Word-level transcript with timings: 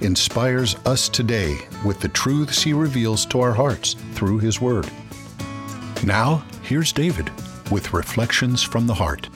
inspires 0.00 0.76
us 0.86 1.08
today 1.08 1.56
with 1.84 2.00
the 2.00 2.08
truths 2.08 2.62
he 2.62 2.72
reveals 2.72 3.26
to 3.26 3.40
our 3.40 3.52
hearts 3.52 3.94
through 4.12 4.38
his 4.38 4.60
word. 4.60 4.88
Now, 6.04 6.44
here's 6.62 6.92
David 6.92 7.30
with 7.70 7.92
Reflections 7.92 8.62
from 8.62 8.86
the 8.86 8.94
Heart. 8.94 9.28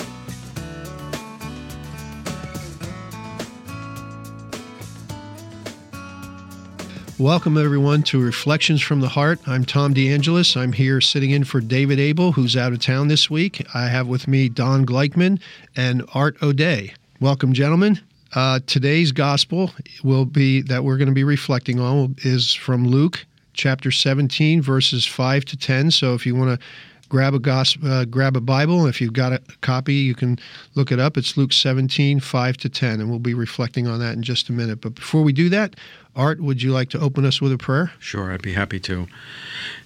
Welcome, 7.18 7.56
everyone, 7.56 8.02
to 8.04 8.20
Reflections 8.20 8.82
from 8.82 9.00
the 9.00 9.08
Heart. 9.08 9.40
I'm 9.46 9.64
Tom 9.64 9.94
DeAngelis. 9.94 10.56
I'm 10.56 10.72
here 10.72 11.00
sitting 11.00 11.30
in 11.30 11.44
for 11.44 11.60
David 11.60 12.00
Abel, 12.00 12.32
who's 12.32 12.56
out 12.56 12.72
of 12.72 12.80
town 12.80 13.06
this 13.06 13.30
week. 13.30 13.64
I 13.74 13.86
have 13.86 14.08
with 14.08 14.26
me 14.26 14.48
Don 14.48 14.84
Gleichman 14.84 15.38
and 15.76 16.04
Art 16.14 16.36
O'Day. 16.42 16.94
Welcome, 17.20 17.52
gentlemen. 17.52 18.00
Uh, 18.34 18.60
today's 18.66 19.12
gospel 19.12 19.70
will 20.02 20.24
be 20.24 20.62
that 20.62 20.84
we're 20.84 20.96
going 20.96 21.08
to 21.08 21.14
be 21.14 21.24
reflecting 21.24 21.78
on 21.78 22.16
is 22.22 22.52
from 22.54 22.86
Luke 22.86 23.26
chapter 23.52 23.90
17, 23.90 24.62
verses 24.62 25.06
5 25.06 25.44
to 25.44 25.56
10. 25.56 25.90
So 25.90 26.14
if 26.14 26.24
you 26.24 26.34
want 26.34 26.58
to 26.58 26.66
grab 27.10 27.34
a 27.34 27.38
gospel, 27.38 27.92
uh, 27.92 28.04
grab 28.06 28.34
a 28.34 28.40
Bible, 28.40 28.86
if 28.86 28.98
you've 28.98 29.12
got 29.12 29.34
a 29.34 29.42
copy, 29.60 29.94
you 29.94 30.14
can 30.14 30.38
look 30.74 30.90
it 30.90 30.98
up. 30.98 31.18
It's 31.18 31.36
Luke 31.36 31.52
17, 31.52 32.20
5 32.20 32.56
to 32.56 32.68
10, 32.70 33.00
and 33.00 33.10
we'll 33.10 33.18
be 33.18 33.34
reflecting 33.34 33.86
on 33.86 33.98
that 33.98 34.14
in 34.14 34.22
just 34.22 34.48
a 34.48 34.52
minute. 34.52 34.80
But 34.80 34.94
before 34.94 35.22
we 35.22 35.34
do 35.34 35.50
that, 35.50 35.76
Art, 36.16 36.40
would 36.40 36.62
you 36.62 36.72
like 36.72 36.88
to 36.90 37.00
open 37.00 37.26
us 37.26 37.40
with 37.40 37.52
a 37.52 37.58
prayer? 37.58 37.92
Sure, 37.98 38.32
I'd 38.32 38.40
be 38.40 38.54
happy 38.54 38.80
to. 38.80 39.06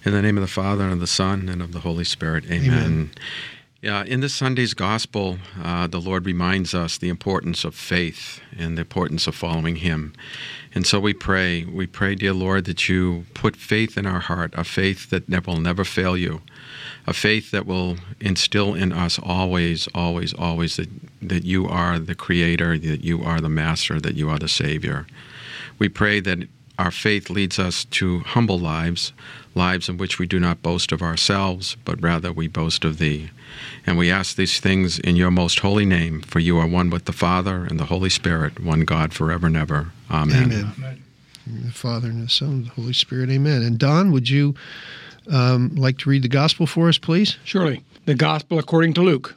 In 0.05 0.13
the 0.13 0.21
name 0.21 0.37
of 0.37 0.41
the 0.41 0.47
Father, 0.47 0.85
and 0.85 0.93
of 0.93 0.99
the 1.01 1.07
Son, 1.07 1.49
and 1.49 1.61
of 1.61 1.73
the 1.73 1.79
Holy 1.79 2.05
Spirit. 2.05 2.45
Amen. 2.45 2.69
Amen. 2.69 3.09
Yeah, 3.79 4.03
in 4.03 4.21
this 4.21 4.33
Sunday's 4.33 4.73
gospel, 4.73 5.37
uh, 5.63 5.85
the 5.85 6.01
Lord 6.01 6.25
reminds 6.25 6.73
us 6.73 6.97
the 6.97 7.09
importance 7.09 7.63
of 7.63 7.75
faith 7.75 8.41
and 8.57 8.75
the 8.75 8.81
importance 8.81 9.27
of 9.27 9.35
following 9.35 9.75
Him. 9.75 10.13
And 10.73 10.87
so 10.87 10.99
we 10.99 11.13
pray, 11.13 11.63
we 11.63 11.85
pray, 11.85 12.15
dear 12.15 12.33
Lord, 12.33 12.65
that 12.65 12.89
you 12.89 13.27
put 13.35 13.55
faith 13.55 13.95
in 13.95 14.07
our 14.07 14.19
heart, 14.19 14.51
a 14.57 14.63
faith 14.63 15.11
that 15.11 15.45
will 15.45 15.59
never 15.59 15.83
fail 15.83 16.17
you, 16.17 16.41
a 17.05 17.13
faith 17.13 17.51
that 17.51 17.67
will 17.67 17.97
instill 18.19 18.73
in 18.73 18.91
us 18.91 19.19
always, 19.21 19.87
always, 19.93 20.33
always 20.33 20.77
that, 20.77 20.89
that 21.21 21.43
you 21.43 21.67
are 21.67 21.99
the 21.99 22.15
Creator, 22.15 22.79
that 22.79 23.03
you 23.03 23.23
are 23.23 23.39
the 23.39 23.47
Master, 23.47 24.01
that 24.01 24.15
you 24.15 24.27
are 24.27 24.39
the 24.39 24.47
Savior. 24.47 25.05
We 25.77 25.87
pray 25.87 26.19
that 26.21 26.47
our 26.77 26.91
faith 26.91 27.29
leads 27.29 27.57
us 27.57 27.85
to 27.85 28.19
humble 28.19 28.59
lives, 28.59 29.13
lives 29.55 29.89
in 29.89 29.97
which 29.97 30.19
we 30.19 30.27
do 30.27 30.39
not 30.39 30.61
boast 30.61 30.91
of 30.91 31.01
ourselves, 31.01 31.75
but 31.85 32.01
rather 32.01 32.31
we 32.31 32.47
boast 32.47 32.85
of 32.85 32.99
Thee. 32.99 33.31
And 33.85 33.97
we 33.97 34.11
ask 34.11 34.35
these 34.35 34.59
things 34.59 34.99
in 34.99 35.15
your 35.15 35.31
most 35.31 35.59
holy 35.59 35.85
name, 35.85 36.21
for 36.21 36.39
you 36.39 36.59
are 36.59 36.67
one 36.67 36.89
with 36.89 37.05
the 37.05 37.13
Father 37.13 37.63
and 37.63 37.79
the 37.79 37.85
Holy 37.85 38.09
Spirit, 38.09 38.59
one 38.59 38.81
God 38.81 39.13
forever 39.13 39.47
and 39.47 39.57
ever. 39.57 39.91
Amen. 40.11 40.73
Amen. 40.77 41.03
The 41.65 41.71
Father 41.71 42.09
and 42.09 42.23
the 42.23 42.29
Son 42.29 42.49
and 42.49 42.65
the 42.65 42.71
Holy 42.71 42.93
Spirit. 42.93 43.29
Amen. 43.29 43.63
And 43.63 43.79
Don, 43.79 44.11
would 44.11 44.29
you 44.29 44.53
um, 45.31 45.73
like 45.75 45.97
to 45.99 46.09
read 46.09 46.23
the 46.23 46.29
gospel 46.29 46.67
for 46.67 46.89
us, 46.89 46.97
please? 46.97 47.37
Surely. 47.43 47.83
The 48.05 48.15
gospel 48.15 48.59
according 48.59 48.93
to 48.95 49.01
Luke. 49.01 49.35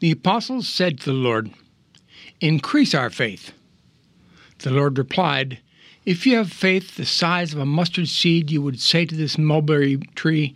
The 0.00 0.10
apostles 0.10 0.66
said 0.66 0.98
to 1.00 1.06
the 1.06 1.12
Lord, 1.16 1.50
Increase 2.40 2.94
our 2.94 3.10
faith. 3.10 3.52
The 4.58 4.70
Lord 4.70 4.98
replied, 4.98 5.58
If 6.06 6.26
you 6.26 6.36
have 6.36 6.52
faith 6.52 6.96
the 6.96 7.06
size 7.06 7.54
of 7.54 7.60
a 7.60 7.64
mustard 7.64 8.08
seed, 8.08 8.50
you 8.50 8.60
would 8.60 8.78
say 8.78 9.06
to 9.06 9.14
this 9.14 9.38
mulberry 9.38 9.96
tree, 10.14 10.54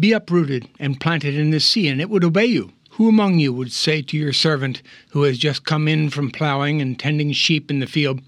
be 0.00 0.12
uprooted 0.12 0.66
and 0.78 0.98
planted 0.98 1.34
in 1.34 1.50
the 1.50 1.60
sea, 1.60 1.88
and 1.88 2.00
it 2.00 2.08
would 2.08 2.24
obey 2.24 2.46
you. 2.46 2.72
Who 2.92 3.10
among 3.10 3.38
you 3.38 3.52
would 3.52 3.70
say 3.70 4.00
to 4.00 4.16
your 4.16 4.32
servant, 4.32 4.80
who 5.10 5.24
has 5.24 5.36
just 5.36 5.66
come 5.66 5.88
in 5.88 6.08
from 6.08 6.30
plowing 6.30 6.80
and 6.80 6.98
tending 6.98 7.32
sheep 7.32 7.70
in 7.70 7.80
the 7.80 7.86
field, 7.86 8.22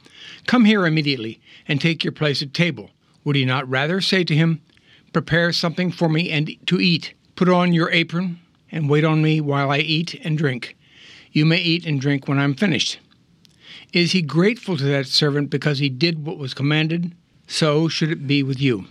Come 0.46 0.66
here 0.66 0.84
immediately, 0.84 1.40
and 1.66 1.80
take 1.80 2.04
your 2.04 2.12
place 2.12 2.42
at 2.42 2.52
table? 2.52 2.90
Would 3.24 3.36
he 3.36 3.46
not 3.46 3.68
rather 3.68 4.02
say 4.02 4.22
to 4.24 4.34
him, 4.36 4.60
Prepare 5.14 5.54
something 5.54 5.90
for 5.90 6.10
me 6.10 6.30
and 6.30 6.54
to 6.66 6.78
eat, 6.78 7.14
put 7.36 7.48
on 7.48 7.72
your 7.72 7.90
apron, 7.90 8.38
and 8.70 8.90
wait 8.90 9.04
on 9.04 9.22
me 9.22 9.40
while 9.40 9.70
I 9.70 9.78
eat 9.78 10.20
and 10.22 10.36
drink? 10.36 10.76
You 11.32 11.46
may 11.46 11.58
eat 11.58 11.86
and 11.86 11.98
drink 11.98 12.28
when 12.28 12.38
I'm 12.38 12.54
finished. 12.54 12.98
Is 13.92 14.12
he 14.12 14.22
grateful 14.22 14.76
to 14.76 14.84
that 14.84 15.06
servant 15.06 15.50
because 15.50 15.78
he 15.78 15.88
did 15.88 16.24
what 16.24 16.38
was 16.38 16.54
commanded? 16.54 17.12
So 17.46 17.88
should 17.88 18.10
it 18.10 18.26
be 18.26 18.42
with 18.42 18.60
you. 18.60 18.86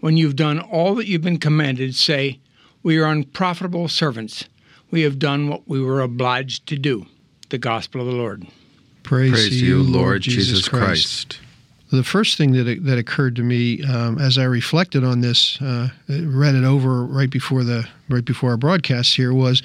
When 0.00 0.16
you've 0.16 0.36
done 0.36 0.58
all 0.58 0.94
that 0.96 1.06
you've 1.06 1.22
been 1.22 1.38
commanded, 1.38 1.94
say, 1.94 2.40
We 2.82 2.98
are 2.98 3.06
unprofitable 3.06 3.88
servants. 3.88 4.46
We 4.90 5.02
have 5.02 5.18
done 5.18 5.48
what 5.48 5.68
we 5.68 5.80
were 5.80 6.00
obliged 6.00 6.66
to 6.68 6.76
do. 6.76 7.06
The 7.48 7.58
Gospel 7.58 8.00
of 8.00 8.08
the 8.08 8.12
Lord. 8.12 8.46
Praise, 9.04 9.30
Praise 9.30 9.62
you, 9.62 9.82
Lord 9.82 10.22
Jesus 10.22 10.68
Christ. 10.68 11.38
Christ. 11.38 11.40
The 11.92 12.02
first 12.02 12.36
thing 12.36 12.52
that 12.52 12.84
that 12.84 12.98
occurred 12.98 13.36
to 13.36 13.42
me 13.42 13.84
um, 13.84 14.18
as 14.18 14.38
I 14.38 14.44
reflected 14.44 15.04
on 15.04 15.20
this, 15.20 15.62
uh, 15.62 15.88
read 16.08 16.56
it 16.56 16.64
over 16.64 17.04
right 17.04 17.30
before 17.30 17.62
the 17.62 17.86
right 18.08 18.24
before 18.24 18.50
our 18.50 18.56
broadcast 18.56 19.14
here, 19.14 19.32
was 19.32 19.62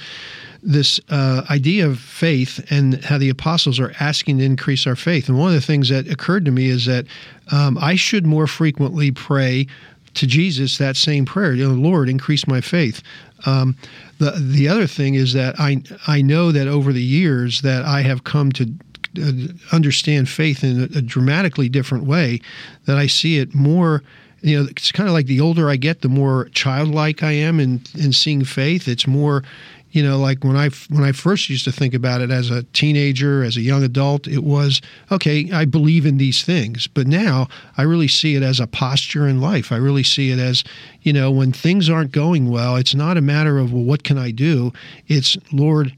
this 0.63 0.99
uh, 1.09 1.43
idea 1.49 1.87
of 1.87 1.99
faith 1.99 2.65
and 2.71 3.03
how 3.03 3.17
the 3.17 3.29
apostles 3.29 3.79
are 3.79 3.93
asking 3.99 4.37
to 4.37 4.43
increase 4.43 4.85
our 4.85 4.95
faith. 4.95 5.27
And 5.27 5.39
one 5.39 5.49
of 5.49 5.55
the 5.55 5.65
things 5.65 5.89
that 5.89 6.07
occurred 6.07 6.45
to 6.45 6.51
me 6.51 6.67
is 6.67 6.85
that 6.85 7.05
um, 7.51 7.77
I 7.79 7.95
should 7.95 8.25
more 8.25 8.47
frequently 8.47 9.11
pray 9.11 9.67
to 10.13 10.27
Jesus 10.27 10.77
that 10.77 10.97
same 10.97 11.25
prayer, 11.25 11.53
you 11.53 11.67
know, 11.67 11.73
Lord, 11.73 12.09
increase 12.09 12.45
my 12.45 12.61
faith. 12.61 13.01
Um, 13.45 13.75
the 14.19 14.31
the 14.31 14.67
other 14.67 14.85
thing 14.85 15.15
is 15.15 15.33
that 15.33 15.55
I 15.57 15.81
I 16.05 16.21
know 16.21 16.51
that 16.51 16.67
over 16.67 16.93
the 16.93 17.01
years 17.01 17.61
that 17.61 17.83
I 17.85 18.01
have 18.01 18.23
come 18.23 18.51
to 18.51 18.71
uh, 19.19 19.31
understand 19.71 20.29
faith 20.29 20.63
in 20.63 20.81
a, 20.81 20.97
a 20.97 21.01
dramatically 21.01 21.69
different 21.69 22.03
way. 22.03 22.41
That 22.85 22.97
I 22.97 23.07
see 23.07 23.39
it 23.39 23.55
more 23.55 24.03
you 24.41 24.59
know, 24.59 24.67
it's 24.69 24.91
kind 24.91 25.07
of 25.07 25.13
like 25.13 25.27
the 25.27 25.39
older 25.39 25.69
I 25.69 25.75
get, 25.75 26.01
the 26.01 26.09
more 26.09 26.49
childlike 26.53 27.23
I 27.23 27.31
am 27.31 27.59
in 27.59 27.81
in 27.97 28.11
seeing 28.11 28.43
faith. 28.43 28.87
It's 28.87 29.07
more, 29.07 29.43
you 29.91 30.03
know 30.03 30.17
like 30.17 30.43
when 30.43 30.55
i 30.55 30.69
when 30.89 31.03
i 31.03 31.11
first 31.11 31.49
used 31.49 31.65
to 31.65 31.71
think 31.71 31.93
about 31.93 32.21
it 32.21 32.31
as 32.31 32.49
a 32.49 32.63
teenager 32.63 33.43
as 33.43 33.57
a 33.57 33.61
young 33.61 33.83
adult 33.83 34.27
it 34.27 34.43
was 34.43 34.81
okay 35.11 35.51
i 35.51 35.65
believe 35.65 36.05
in 36.05 36.17
these 36.17 36.43
things. 36.43 36.87
But 36.87 37.07
now 37.07 37.47
i 37.77 37.83
really 37.83 38.07
see 38.07 38.35
it 38.35 38.43
as 38.43 38.59
a 38.59 38.67
posture 38.67 39.27
in 39.27 39.41
life. 39.41 39.71
I 39.71 39.77
really 39.77 40.03
see 40.03 40.31
it 40.31 40.39
as 40.39 40.63
you 41.01 41.13
know 41.13 41.31
when 41.31 41.51
things 41.51 41.89
aren't 41.89 42.11
going 42.11 42.49
well 42.49 42.75
it's 42.75 42.95
not 42.95 43.17
a 43.17 43.21
matter 43.21 43.57
of 43.57 43.73
well 43.73 43.83
what 43.83 44.03
can 44.03 44.17
i 44.17 44.31
do? 44.31 44.71
It's 45.07 45.37
lord 45.51 45.93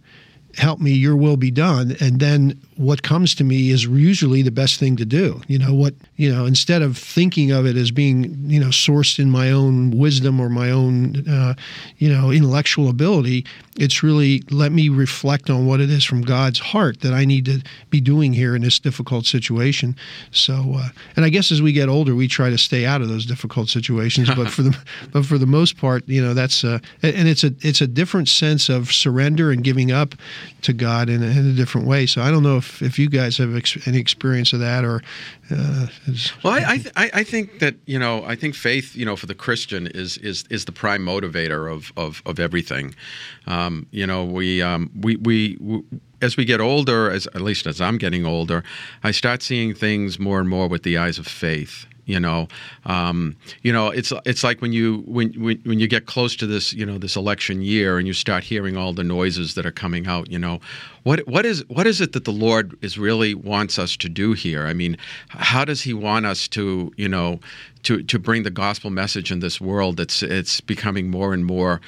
help 0.57 0.79
me 0.79 0.91
your 0.91 1.15
will 1.15 1.37
be 1.37 1.51
done. 1.51 1.95
And 1.99 2.19
then 2.19 2.59
what 2.77 3.03
comes 3.03 3.35
to 3.35 3.43
me 3.43 3.69
is 3.69 3.85
usually 3.85 4.41
the 4.41 4.51
best 4.51 4.79
thing 4.79 4.95
to 4.97 5.05
do. 5.05 5.41
You 5.47 5.59
know 5.59 5.73
what 5.73 5.93
you 6.15 6.31
know 6.33 6.45
instead 6.45 6.81
of 6.81 6.97
thinking 6.97 7.51
of 7.51 7.65
it 7.65 7.75
as 7.75 7.91
being 7.91 8.49
you 8.49 8.59
know 8.59 8.67
sourced 8.67 9.19
in 9.19 9.29
my 9.29 9.51
own 9.51 9.91
wisdom 9.91 10.39
or 10.39 10.49
my 10.49 10.71
own 10.71 11.27
uh, 11.27 11.53
you 11.97 12.09
know 12.09 12.31
intellectual 12.31 12.89
ability 12.89 13.45
it's 13.77 14.03
really 14.03 14.43
let 14.51 14.71
me 14.71 14.89
reflect 14.89 15.49
on 15.49 15.65
what 15.65 15.79
it 15.79 15.89
is 15.89 16.03
from 16.03 16.21
god's 16.21 16.59
heart 16.59 17.01
that 17.01 17.13
i 17.13 17.25
need 17.25 17.45
to 17.45 17.61
be 17.89 17.99
doing 17.99 18.33
here 18.33 18.55
in 18.55 18.61
this 18.61 18.79
difficult 18.79 19.25
situation. 19.25 19.95
So 20.31 20.75
uh, 20.77 20.89
and 21.15 21.25
i 21.25 21.29
guess 21.29 21.51
as 21.51 21.61
we 21.61 21.71
get 21.71 21.89
older 21.89 22.15
we 22.15 22.27
try 22.27 22.49
to 22.49 22.57
stay 22.57 22.85
out 22.85 23.01
of 23.01 23.09
those 23.09 23.25
difficult 23.25 23.69
situations 23.69 24.29
but 24.35 24.49
for 24.49 24.61
the 24.61 24.77
but 25.11 25.25
for 25.25 25.37
the 25.37 25.45
most 25.45 25.77
part 25.77 26.07
you 26.07 26.21
know 26.21 26.33
that's 26.33 26.63
uh, 26.63 26.79
and 27.01 27.27
it's 27.27 27.43
a 27.43 27.53
it's 27.61 27.81
a 27.81 27.87
different 27.87 28.29
sense 28.29 28.69
of 28.69 28.91
surrender 28.91 29.51
and 29.51 29.63
giving 29.63 29.91
up 29.91 30.15
to 30.61 30.73
god 30.73 31.09
in 31.09 31.23
a, 31.23 31.27
in 31.27 31.49
a 31.49 31.53
different 31.53 31.87
way. 31.87 32.05
So 32.05 32.21
i 32.21 32.29
don't 32.29 32.43
know 32.43 32.57
if, 32.57 32.72
if 32.81 32.97
you 32.97 33.09
guys 33.09 33.37
have 33.37 33.55
ex- 33.55 33.87
any 33.87 33.99
experience 33.99 34.53
of 34.53 34.59
that 34.59 34.83
or 34.83 35.01
uh, 35.51 35.87
well, 36.43 36.53
I, 36.53 36.83
I, 36.95 37.11
I 37.13 37.23
think 37.23 37.59
that 37.59 37.75
you 37.85 37.99
know 37.99 38.23
I 38.25 38.35
think 38.35 38.55
faith 38.55 38.95
you 38.95 39.05
know 39.05 39.15
for 39.15 39.25
the 39.25 39.35
Christian 39.35 39.87
is 39.87 40.17
is 40.17 40.45
is 40.49 40.65
the 40.65 40.71
prime 40.71 41.05
motivator 41.05 41.71
of 41.71 41.91
of, 41.97 42.21
of 42.25 42.39
everything. 42.39 42.95
Um, 43.47 43.87
you 43.91 44.07
know 44.07 44.23
we, 44.23 44.61
um, 44.61 44.89
we 44.99 45.17
we 45.17 45.57
we 45.59 45.83
as 46.21 46.37
we 46.37 46.45
get 46.45 46.61
older, 46.61 47.11
as 47.11 47.27
at 47.27 47.41
least 47.41 47.67
as 47.67 47.81
I'm 47.81 47.97
getting 47.97 48.25
older, 48.25 48.63
I 49.03 49.11
start 49.11 49.43
seeing 49.43 49.73
things 49.73 50.17
more 50.17 50.39
and 50.39 50.47
more 50.47 50.69
with 50.69 50.83
the 50.83 50.97
eyes 50.97 51.19
of 51.19 51.27
faith. 51.27 51.85
You 52.05 52.19
know, 52.19 52.47
um, 52.85 53.35
you 53.61 53.71
know, 53.71 53.89
it's 53.89 54.11
it's 54.25 54.43
like 54.43 54.61
when 54.61 54.73
you 54.73 55.03
when, 55.07 55.31
when 55.41 55.59
when 55.63 55.79
you 55.79 55.87
get 55.87 56.05
close 56.05 56.35
to 56.37 56.45
this, 56.45 56.73
you 56.73 56.85
know, 56.85 56.97
this 56.97 57.15
election 57.15 57.61
year, 57.61 57.97
and 57.97 58.05
you 58.05 58.13
start 58.13 58.43
hearing 58.43 58.75
all 58.75 58.93
the 58.93 59.03
noises 59.03 59.55
that 59.55 59.65
are 59.65 59.71
coming 59.71 60.05
out. 60.05 60.29
You 60.29 60.39
know, 60.39 60.59
what 61.03 61.25
what 61.27 61.45
is 61.45 61.63
what 61.69 61.87
is 61.87 62.01
it 62.01 62.11
that 62.13 62.25
the 62.25 62.31
Lord 62.31 62.77
is 62.81 62.97
really 62.97 63.33
wants 63.33 63.79
us 63.79 63.95
to 63.97 64.09
do 64.09 64.33
here? 64.33 64.67
I 64.67 64.73
mean, 64.73 64.97
how 65.29 65.63
does 65.63 65.81
He 65.81 65.93
want 65.93 66.25
us 66.25 66.47
to, 66.49 66.91
you 66.97 67.07
know, 67.07 67.39
to 67.83 68.03
to 68.03 68.19
bring 68.19 68.43
the 68.43 68.51
gospel 68.51 68.89
message 68.89 69.31
in 69.31 69.39
this 69.39 69.61
world 69.61 69.97
that's 69.97 70.21
it's 70.23 70.59
becoming 70.59 71.09
more 71.09 71.33
and 71.33 71.45
more 71.45 71.79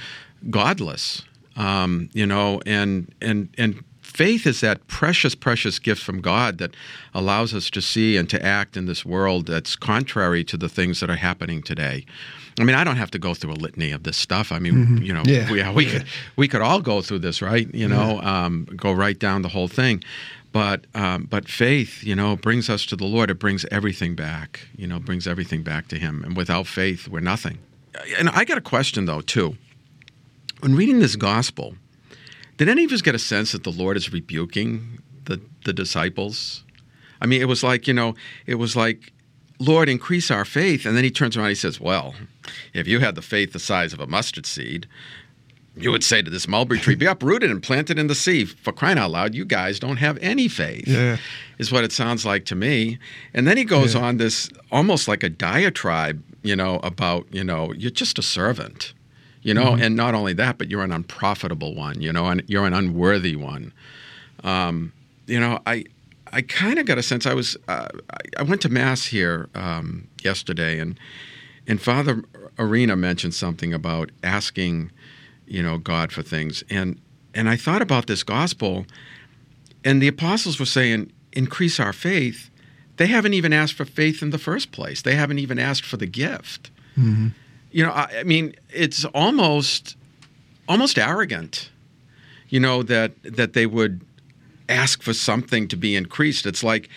godless? 0.50 1.24
Um, 1.58 2.10
you 2.14 2.26
know, 2.26 2.62
and 2.66 3.14
and 3.22 3.50
and 3.58 3.84
faith 4.16 4.48
is 4.48 4.62
that 4.62 4.88
precious, 4.88 5.36
precious 5.36 5.78
gift 5.78 6.02
from 6.02 6.22
God 6.22 6.58
that 6.60 6.74
allows 7.14 7.54
us 7.54 7.70
to 7.72 7.82
see 7.82 8.16
and 8.16 8.30
to 8.30 8.44
act 8.44 8.78
in 8.78 8.86
this 8.86 9.04
world 9.06 9.48
that's 9.48 9.76
contrary 9.76 10.44
to 10.46 10.58
the 10.58 10.70
things 10.70 11.02
that 11.02 11.10
are 11.10 11.18
happening 11.18 11.62
today. 11.62 12.06
I 12.58 12.64
mean, 12.64 12.76
I 12.76 12.86
don't 12.86 12.96
have 12.96 13.12
to 13.12 13.20
go 13.20 13.34
through 13.34 13.52
a 13.52 13.60
litany 13.60 13.92
of 13.92 14.04
this 14.04 14.16
stuff. 14.16 14.54
I 14.54 14.60
mean, 14.60 14.74
mm-hmm. 14.74 14.98
you 15.04 15.14
know, 15.14 15.24
yeah. 15.26 15.52
we, 15.52 15.62
we 15.74 15.86
yeah. 15.86 15.92
could 15.92 16.08
we 16.38 16.48
could 16.48 16.62
all 16.62 16.80
go 16.80 17.02
through 17.02 17.20
this, 17.20 17.42
right? 17.42 17.68
You 17.76 17.90
know, 17.90 18.22
yeah. 18.22 18.46
um, 18.46 18.66
go 18.78 18.94
right 18.94 19.20
down 19.20 19.42
the 19.42 19.50
whole 19.50 19.68
thing. 19.68 20.02
But 20.54 20.86
um, 20.96 21.28
but 21.30 21.50
faith, 21.50 22.02
you 22.02 22.16
know, 22.16 22.38
brings 22.38 22.70
us 22.70 22.86
to 22.86 22.96
the 22.96 23.04
Lord. 23.04 23.30
It 23.30 23.40
brings 23.40 23.66
everything 23.72 24.16
back. 24.16 24.62
You 24.78 24.88
know, 24.88 25.00
brings 25.00 25.28
everything 25.28 25.64
back 25.64 25.90
to 25.90 26.00
Him. 26.00 26.24
And 26.24 26.38
without 26.38 26.66
faith, 26.66 27.10
we're 27.10 27.20
nothing. 27.20 27.58
And 28.18 28.30
I 28.30 28.46
got 28.46 28.58
a 28.58 28.62
question 28.62 29.06
though 29.06 29.20
too. 29.20 29.58
When 30.62 30.76
reading 30.76 31.00
this 31.00 31.18
gospel, 31.18 31.76
did 32.58 32.70
any 32.70 32.86
of 32.86 32.92
us 32.92 33.02
get 33.02 33.16
a 33.16 33.20
sense 33.20 33.52
that 33.52 33.64
the 33.64 33.72
Lord 33.72 33.98
is 33.98 34.12
rebuking 34.12 35.00
the, 35.26 35.42
the 35.66 35.74
disciples? 35.74 36.64
I 37.22 37.26
mean, 37.26 37.42
it 37.42 37.48
was 37.48 37.64
like, 37.64 37.88
you 37.88 37.94
know, 37.94 38.16
it 38.46 38.56
was 38.56 38.76
like, 38.76 39.14
Lord, 39.60 39.90
increase 39.90 40.32
our 40.32 40.46
faith. 40.46 40.86
And 40.86 40.96
then 40.98 41.04
he 41.04 41.12
turns 41.12 41.38
around 41.38 41.48
and 41.48 41.52
he 41.52 41.56
says, 41.56 41.80
Well, 41.80 42.14
if 42.74 42.88
you 42.88 43.00
had 43.00 43.16
the 43.16 43.22
faith 43.22 43.54
the 43.54 43.60
size 43.60 43.94
of 43.94 44.00
a 44.00 44.08
mustard 44.08 44.46
seed, 44.46 44.88
you 45.78 45.92
would 45.92 46.04
say 46.04 46.22
to 46.22 46.30
this 46.30 46.48
mulberry 46.48 46.80
tree, 46.80 46.96
Be 46.96 47.06
uprooted 47.06 47.52
and 47.52 47.64
planted 47.64 47.98
in 47.98 48.08
the 48.08 48.16
sea. 48.16 48.46
For 48.46 48.74
crying 48.74 48.98
out 48.98 49.12
loud, 49.12 49.34
you 49.34 49.46
guys 49.46 49.80
don't 49.80 49.98
have 49.98 50.18
any 50.20 50.48
faith, 50.48 50.88
yeah. 50.88 51.18
is 51.58 51.72
what 51.72 51.84
it 51.84 51.92
sounds 51.92 52.26
like 52.26 52.46
to 52.46 52.56
me. 52.56 53.00
And 53.34 53.48
then 53.48 53.58
he 53.58 53.64
goes 53.64 53.96
yeah. 53.96 54.02
on 54.02 54.18
this 54.18 54.50
almost 54.72 55.08
like 55.08 55.24
a 55.24 55.30
diatribe, 55.30 56.22
you 56.44 56.56
know, 56.56 56.80
about, 56.84 57.26
you 57.32 57.44
know, 57.44 57.72
you're 57.74 57.92
just 57.92 58.20
a 58.20 58.24
servant 58.24 58.94
you 59.46 59.54
know 59.54 59.66
mm-hmm. 59.68 59.84
and 59.84 59.96
not 59.96 60.16
only 60.16 60.34
that 60.34 60.58
but 60.58 60.70
you're 60.70 60.84
an 60.84 60.92
unprofitable 60.92 61.76
one 61.76 62.02
you 62.02 62.12
know 62.12 62.26
and 62.26 62.44
you're 62.48 62.66
an 62.66 62.74
unworthy 62.74 63.36
one. 63.38 63.72
Um, 64.44 64.92
you 65.28 65.40
know 65.40 65.60
i 65.66 65.86
i 66.34 66.42
kind 66.42 66.78
of 66.78 66.86
got 66.86 66.98
a 66.98 67.04
sense 67.04 67.26
i 67.26 67.34
was 67.34 67.56
uh, 67.68 67.88
i 68.38 68.44
went 68.44 68.62
to 68.62 68.70
mass 68.70 69.06
here 69.06 69.48
um, 69.56 70.08
yesterday 70.24 70.80
and 70.80 71.00
and 71.68 71.82
father 71.82 72.24
arena 72.60 72.96
mentioned 72.96 73.34
something 73.34 73.74
about 73.74 74.12
asking 74.24 74.92
you 75.48 75.64
know 75.64 75.78
god 75.78 76.12
for 76.12 76.24
things. 76.24 76.64
And 76.70 77.00
and 77.34 77.48
i 77.48 77.56
thought 77.56 77.82
about 77.82 78.08
this 78.08 78.24
gospel 78.24 78.86
and 79.84 80.02
the 80.02 80.08
apostles 80.08 80.60
were 80.60 80.66
saying 80.66 81.12
increase 81.34 81.80
our 81.80 81.94
faith. 81.94 82.50
They 82.98 83.08
haven't 83.08 83.34
even 83.34 83.54
asked 83.54 83.74
for 83.74 83.86
faith 83.86 84.22
in 84.24 84.30
the 84.32 84.40
first 84.40 84.72
place. 84.72 85.02
They 85.02 85.16
haven't 85.16 85.38
even 85.38 85.60
asked 85.60 85.86
for 85.86 85.98
the 85.98 86.08
gift. 86.08 86.72
Mm-hmm 86.98 87.28
you 87.76 87.86
know, 87.86 87.92
I, 87.92 88.20
I 88.20 88.24
mean, 88.24 88.56
it's 88.70 89.04
almost 89.04 89.98
almost 90.70 90.98
arrogant, 90.98 91.70
you 92.48 92.58
know, 92.58 92.84
that 92.84 93.12
that 93.24 93.52
they 93.52 93.66
would 93.66 94.00
ask 94.70 95.04
for 95.04 95.14
something 95.14 95.68
to 95.68 95.76
be 95.76 95.94
increased. 95.94 96.46
It's 96.46 96.64
like, 96.64 96.88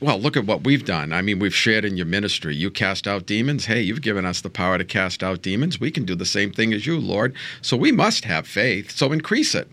well, 0.00 0.18
look 0.18 0.36
at 0.36 0.46
what 0.46 0.64
we've 0.64 0.84
done. 0.84 1.12
I 1.12 1.22
mean, 1.22 1.38
we've 1.38 1.54
shared 1.54 1.84
in 1.84 1.96
your 1.96 2.06
ministry. 2.06 2.56
You 2.56 2.72
cast 2.72 3.06
out 3.06 3.26
demons. 3.26 3.66
Hey, 3.66 3.82
you've 3.82 4.02
given 4.02 4.26
us 4.26 4.40
the 4.40 4.50
power 4.50 4.78
to 4.78 4.84
cast 4.84 5.22
out 5.22 5.42
demons. 5.42 5.78
We 5.78 5.92
can 5.92 6.04
do 6.04 6.16
the 6.16 6.26
same 6.26 6.52
thing 6.52 6.72
as 6.72 6.88
you, 6.88 6.98
Lord. 6.98 7.32
So 7.62 7.76
we 7.76 7.92
must 7.92 8.24
have 8.24 8.48
faith. 8.48 8.90
So 8.90 9.12
increase 9.12 9.54
it. 9.54 9.68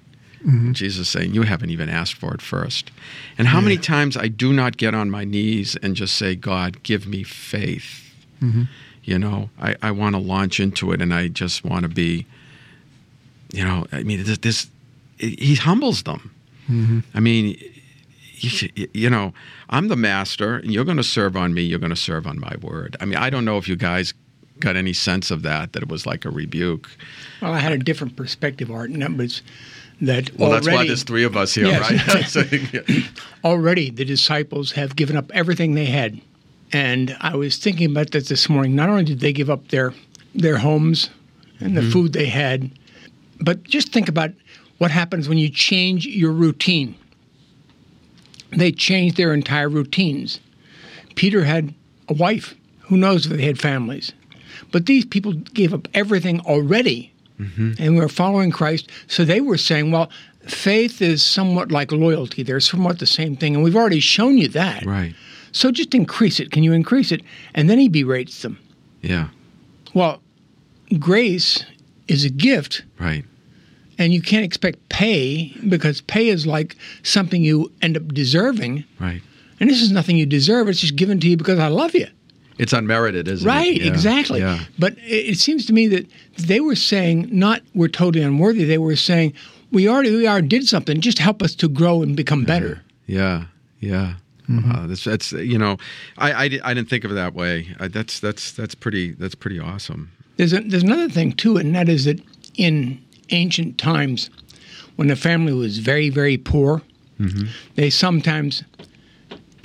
Mm-hmm. 0.46 0.74
Jesus 0.74 1.10
saying, 1.10 1.34
You 1.34 1.42
haven't 1.42 1.72
even 1.72 1.90
asked 1.90 2.14
for 2.14 2.32
it 2.36 2.44
first. 2.44 2.92
And 3.40 3.48
how 3.48 3.58
yeah. 3.58 3.64
many 3.64 3.78
times 3.78 4.16
I 4.16 4.28
do 4.28 4.54
not 4.54 4.78
get 4.78 4.94
on 4.94 5.10
my 5.10 5.24
knees 5.24 5.76
and 5.82 5.96
just 5.96 6.16
say, 6.16 6.36
God, 6.36 6.84
give 6.84 7.08
me 7.08 7.24
faith. 7.24 8.14
Mm-hmm. 8.40 8.64
You 9.04 9.18
know, 9.18 9.50
I, 9.60 9.76
I 9.82 9.92
want 9.92 10.16
to 10.16 10.22
launch 10.22 10.60
into 10.60 10.92
it 10.92 11.02
and 11.02 11.14
I 11.14 11.28
just 11.28 11.66
want 11.66 11.84
to 11.84 11.90
be, 11.90 12.28
you 13.52 13.64
know, 13.64 13.88
I 13.92 14.04
mean, 14.04 14.24
this, 14.24 14.38
this 14.38 14.68
he 15.18 15.56
humbles 15.56 16.04
them. 16.04 16.34
Mm-hmm. 16.70 17.00
I 17.14 17.20
mean, 17.20 17.58
you, 18.36 18.70
you, 18.94 19.10
know, 19.10 19.34
I'm 19.70 19.88
the 19.88 19.96
master 19.96 20.58
and 20.58 20.72
you're 20.72 20.86
going 20.86 20.98
to 20.98 21.04
serve 21.04 21.36
on 21.36 21.54
me, 21.54 21.64
you're 21.64 21.80
going 21.80 21.92
to 21.92 21.96
serve 21.96 22.28
on 22.28 22.40
my 22.40 22.56
word. 22.62 22.96
I 23.00 23.06
mean, 23.06 23.18
I 23.18 23.30
don't 23.30 23.46
know 23.46 23.58
if 23.58 23.68
you 23.68 23.76
guys 23.76 24.14
got 24.60 24.76
any 24.76 24.94
sense 24.94 25.32
of 25.32 25.42
that, 25.44 25.74
that 25.74 25.84
it 25.84 25.90
was 25.90 26.06
like 26.06 26.26
a 26.26 26.30
rebuke. 26.30 26.90
Well, 27.42 27.54
I 27.54 27.60
had 27.60 27.72
a 27.72 27.78
different 27.78 28.16
perspective, 28.16 28.72
Art, 28.72 28.90
and 28.90 29.02
that 29.02 29.16
was 29.16 29.42
that 30.02 30.36
well 30.38 30.50
already, 30.50 30.66
that's 30.66 30.76
why 30.76 30.88
there's 30.88 31.04
three 31.04 31.24
of 31.24 31.38
us 31.38 31.54
here 31.54 31.68
yes, 31.68 32.36
right 32.36 33.10
already 33.44 33.92
the 33.92 34.04
disciples 34.04 34.72
have 34.72 34.96
given 34.96 35.16
up 35.16 35.32
everything 35.32 35.76
they 35.76 35.86
had 35.86 36.20
and 36.74 37.16
I 37.22 37.36
was 37.36 37.58
thinking 37.58 37.92
about 37.92 38.12
that 38.12 38.28
this 38.28 38.50
morning. 38.50 38.76
Not 38.76 38.90
only 38.90 39.04
did 39.04 39.20
they 39.20 39.34
give 39.34 39.50
up 39.50 39.68
their 39.70 39.94
their 40.34 40.58
homes 40.58 41.10
and 41.60 41.76
the 41.76 41.82
mm-hmm. 41.82 41.92
food 41.92 42.14
they 42.14 42.28
had, 42.28 42.72
but 43.40 43.64
just 43.64 43.92
think 43.92 44.08
about 44.08 44.32
what 44.78 44.92
happens 44.92 45.30
when 45.30 45.38
you 45.38 45.50
change 45.50 46.06
your 46.08 46.32
routine. 46.32 46.96
They 48.52 48.72
changed 48.72 49.18
their 49.18 49.34
entire 49.34 49.70
routines. 49.70 50.40
Peter 51.16 51.44
had 51.44 51.74
a 52.08 52.14
wife. 52.14 52.56
Who 52.82 52.98
knows 52.98 53.26
if 53.26 53.32
they 53.32 53.46
had 53.46 53.60
families? 53.60 54.12
But 54.72 54.86
these 54.86 55.06
people 55.06 55.34
gave 55.34 55.74
up 55.74 55.88
everything 55.94 56.40
already 56.42 57.12
mm-hmm. 57.40 57.74
and 57.80 57.96
were 57.96 58.10
following 58.10 58.52
Christ. 58.52 58.90
So 59.08 59.26
they 59.26 59.42
were 59.42 59.58
saying, 59.58 59.92
well, 59.92 60.10
faith 60.48 61.02
is 61.02 61.24
somewhat 61.24 61.72
like 61.72 61.92
loyalty. 61.92 62.44
They're 62.44 62.60
somewhat 62.60 63.00
the 63.00 63.06
same 63.06 63.36
thing. 63.36 63.56
And 63.56 63.64
we've 63.64 63.76
already 63.76 64.00
shown 64.00 64.38
you 64.38 64.48
that. 64.50 64.86
Right. 64.86 65.14
So 65.52 65.72
just 65.72 65.94
increase 65.94 66.40
it. 66.40 66.52
Can 66.52 66.64
you 66.64 66.74
increase 66.74 67.12
it? 67.12 67.22
And 67.54 67.70
then 67.70 67.80
he 67.80 67.90
berates 67.90 68.42
them. 68.42 68.60
Yeah. 69.02 69.30
Well, 69.94 70.22
grace 71.00 71.66
is 72.08 72.24
a 72.24 72.30
gift. 72.30 72.84
Right. 73.00 73.26
And 73.98 74.14
you 74.14 74.22
can't 74.22 74.46
expect 74.46 74.90
pay 74.90 75.54
because 75.70 76.02
pay 76.02 76.30
is 76.30 76.48
like 76.48 76.76
something 77.04 77.44
you 77.44 77.72
end 77.82 77.98
up 77.98 78.08
deserving. 78.14 78.84
Right. 79.00 79.22
And 79.60 79.70
this 79.70 79.82
is 79.82 79.92
nothing 79.92 80.18
you 80.18 80.26
deserve. 80.26 80.68
It's 80.70 80.80
just 80.80 80.96
given 80.96 81.20
to 81.20 81.28
you 81.28 81.38
because 81.38 81.60
I 81.60 81.68
love 81.68 81.94
you. 81.94 82.08
It's 82.58 82.74
unmerited, 82.74 83.28
isn't 83.28 83.48
right, 83.48 83.68
it? 83.68 83.72
Right, 83.72 83.82
yeah. 83.82 83.88
exactly. 83.92 84.40
Yeah. 84.40 84.60
But 84.78 84.96
it 85.00 85.38
seems 85.38 85.66
to 85.68 85.74
me 85.74 85.88
that 85.88 86.08
they 86.38 86.60
were 86.60 86.76
saying 86.76 87.30
not 87.32 87.62
we're 87.74 87.88
totally 87.88 88.24
unworthy. 88.24 88.66
They 88.66 88.78
were 88.78 88.96
saying 88.96 89.34
we 89.72 89.88
already 89.88 90.16
we 90.16 90.28
already 90.28 90.48
did 90.48 90.68
something. 90.68 91.02
Just 91.02 91.18
help 91.18 91.42
us 91.42 91.56
to 91.56 91.68
grow 91.68 92.04
and 92.04 92.16
become 92.16 92.44
better. 92.44 92.84
Yeah, 93.08 93.46
yeah. 93.80 94.16
Mm-hmm. 94.60 94.72
Uh, 94.72 94.88
that's, 94.88 95.04
that's 95.04 95.32
you 95.32 95.58
know, 95.58 95.78
I, 96.18 96.32
I, 96.32 96.44
I, 96.64 96.74
didn't 96.74 96.90
think 96.90 97.04
of 97.04 97.12
it 97.12 97.16
that 97.16 97.34
way. 97.34 97.76
I, 97.80 97.88
that's 97.88 98.20
that's 98.20 98.52
that's 98.52 98.76
pretty 98.76 99.12
that's 99.14 99.36
pretty 99.36 99.60
awesome. 99.60 100.12
There's 100.38 100.54
a, 100.54 100.62
there's 100.62 100.84
another 100.84 101.10
thing 101.10 101.34
too, 101.34 101.58
and 101.58 101.76
that 101.76 101.90
is 101.90 102.06
that 102.06 102.22
in 102.56 103.02
ancient 103.30 103.78
times, 103.78 104.30
when 104.96 105.08
the 105.08 105.16
family 105.16 105.54
was 105.54 105.80
very 105.80 106.10
very 106.10 106.38
poor, 106.38 106.82
mm-hmm. 107.20 107.48
they 107.76 107.90
sometimes 107.90 108.64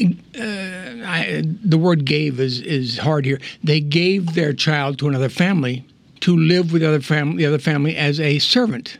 uh, 0.01 0.07
I, 0.39 1.43
the 1.65 1.79
word 1.79 2.05
gave 2.05 2.39
is 2.41 2.61
is 2.61 2.99
hard 2.99 3.25
here. 3.25 3.41
They 3.65 3.81
gave 3.81 4.35
their 4.35 4.53
child 4.53 4.99
to 4.99 5.09
another 5.09 5.29
family 5.29 5.85
to 6.21 6.37
live 6.37 6.73
with 6.73 6.83
the 6.83 6.89
other 6.89 7.01
family, 7.01 7.39
the 7.39 7.47
other 7.47 7.59
family 7.59 7.97
as 7.97 8.21
a 8.21 8.39
servant, 8.39 8.99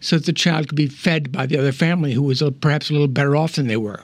so 0.00 0.16
that 0.16 0.26
the 0.26 0.32
child 0.32 0.68
could 0.68 0.76
be 0.76 0.86
fed 0.86 1.32
by 1.32 1.46
the 1.46 1.58
other 1.58 1.72
family, 1.72 2.12
who 2.12 2.22
was 2.22 2.42
perhaps 2.60 2.90
a 2.90 2.92
little 2.92 3.08
better 3.08 3.36
off 3.36 3.54
than 3.54 3.66
they 3.66 3.76
were. 3.76 4.02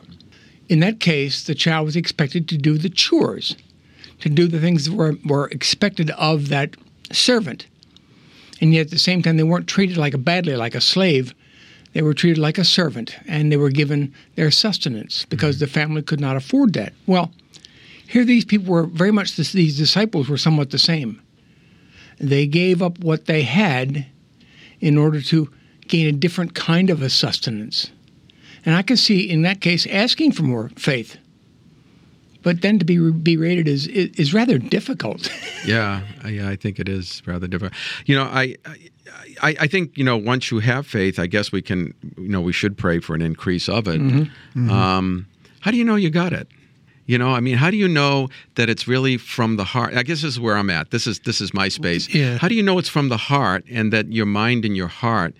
In 0.68 0.80
that 0.80 1.00
case, 1.00 1.44
the 1.44 1.54
child 1.54 1.87
was 1.87 1.96
expected 1.96 2.49
to 2.49 2.58
do 2.58 2.76
the 2.76 2.88
chores, 2.88 3.56
to 4.20 4.28
do 4.28 4.49
the 4.49 4.61
things 4.61 4.87
that 4.87 4.94
were, 4.94 5.16
were 5.25 5.49
expected 5.49 6.11
of 6.12 6.49
that 6.49 6.76
servant. 7.12 7.66
And 8.61 8.73
yet 8.73 8.87
at 8.87 8.90
the 8.90 8.99
same 8.99 9.23
time, 9.23 9.37
they 9.37 9.42
weren't 9.42 9.68
treated 9.68 9.96
like 9.96 10.14
a 10.14 10.18
badly, 10.18 10.56
like 10.56 10.75
a 10.75 10.80
slave. 10.80 11.35
They 11.92 12.02
were 12.02 12.14
treated 12.14 12.38
like 12.38 12.58
a 12.58 12.64
servant, 12.64 13.16
and 13.26 13.50
they 13.50 13.56
were 13.56 13.70
given 13.70 14.12
their 14.35 14.50
sustenance 14.50 15.25
because 15.26 15.56
mm-hmm. 15.56 15.64
the 15.64 15.70
family 15.70 16.02
could 16.02 16.20
not 16.20 16.37
afford 16.37 16.73
that. 16.73 16.92
Well, 17.06 17.32
here 18.08 18.25
these 18.25 18.44
people 18.44 18.73
were 18.73 18.85
very 18.85 19.12
much, 19.12 19.37
these 19.37 19.76
disciples 19.76 20.28
were 20.28 20.38
somewhat 20.38 20.70
the 20.70 20.78
same. 20.78 21.20
They 22.18 22.46
gave 22.46 22.82
up 22.82 22.99
what 22.99 23.26
they 23.26 23.42
had 23.42 24.06
in 24.80 24.96
order 24.96 25.20
to 25.20 25.50
gain 25.88 26.06
a 26.06 26.12
different 26.12 26.54
kind 26.54 26.90
of 26.90 27.02
a 27.02 27.11
sustenance. 27.11 27.90
And 28.66 28.75
I 28.75 28.82
can 28.82 28.96
see 28.96 29.20
in 29.20 29.42
that 29.42 29.61
case 29.61 29.87
asking 29.87 30.32
for 30.32 30.42
more 30.42 30.70
faith. 30.76 31.16
But 32.42 32.62
then 32.62 32.78
to 32.78 32.85
be 32.85 33.11
berated 33.11 33.66
is 33.66 33.88
is 33.88 34.32
rather 34.32 34.58
difficult. 34.58 35.28
yeah, 35.66 36.02
yeah, 36.25 36.49
I 36.49 36.54
think 36.54 36.78
it 36.78 36.88
is 36.88 37.20
rather 37.26 37.49
difficult. 37.49 37.73
You 38.04 38.14
know, 38.14 38.23
I, 38.23 38.54
I, 39.42 39.56
I 39.61 39.66
think 39.66 39.96
you 39.99 40.04
know 40.04 40.16
once 40.16 40.52
you 40.52 40.61
have 40.61 40.87
faith, 40.87 41.18
I 41.18 41.26
guess 41.26 41.50
we 41.50 41.61
can, 41.61 41.92
you 42.16 42.28
know, 42.28 42.40
we 42.40 42.52
should 42.52 42.78
pray 42.78 43.00
for 43.00 43.16
an 43.16 43.23
increase 43.23 43.68
of 43.68 43.88
it. 43.88 44.00
Mm-hmm. 44.00 44.20
Mm-hmm. 44.20 44.70
Um, 44.70 45.26
how 45.61 45.73
do 45.73 45.76
you 45.76 45.85
know 45.85 45.96
you 45.96 46.11
got 46.11 46.32
it? 46.32 46.46
You 47.06 47.18
know, 47.18 47.30
I 47.30 47.40
mean, 47.40 47.56
how 47.56 47.70
do 47.70 47.76
you 47.76 47.88
know 47.88 48.28
that 48.56 48.68
it's 48.68 48.87
really 48.87 49.16
from 49.16 49.56
the 49.56 49.64
heart? 49.64 49.94
I 49.94 50.02
guess 50.04 50.23
this 50.23 50.35
is 50.35 50.40
where 50.40 50.56
I'm 50.56 50.70
at. 50.70 50.90
This 50.90 51.06
is 51.08 51.20
this 51.20 51.40
is 51.40 51.52
my 51.52 51.68
space. 51.68 52.08
Yeah. 52.14 52.38
How 52.38 52.46
do 52.46 52.54
you 52.54 52.62
know 52.62 52.78
it's 52.78 52.88
from 52.88 53.08
the 53.08 53.16
heart 53.16 53.64
and 53.70 53.92
that 53.92 54.12
your 54.12 54.26
mind 54.26 54.64
and 54.64 54.76
your 54.76 54.88
heart 54.88 55.35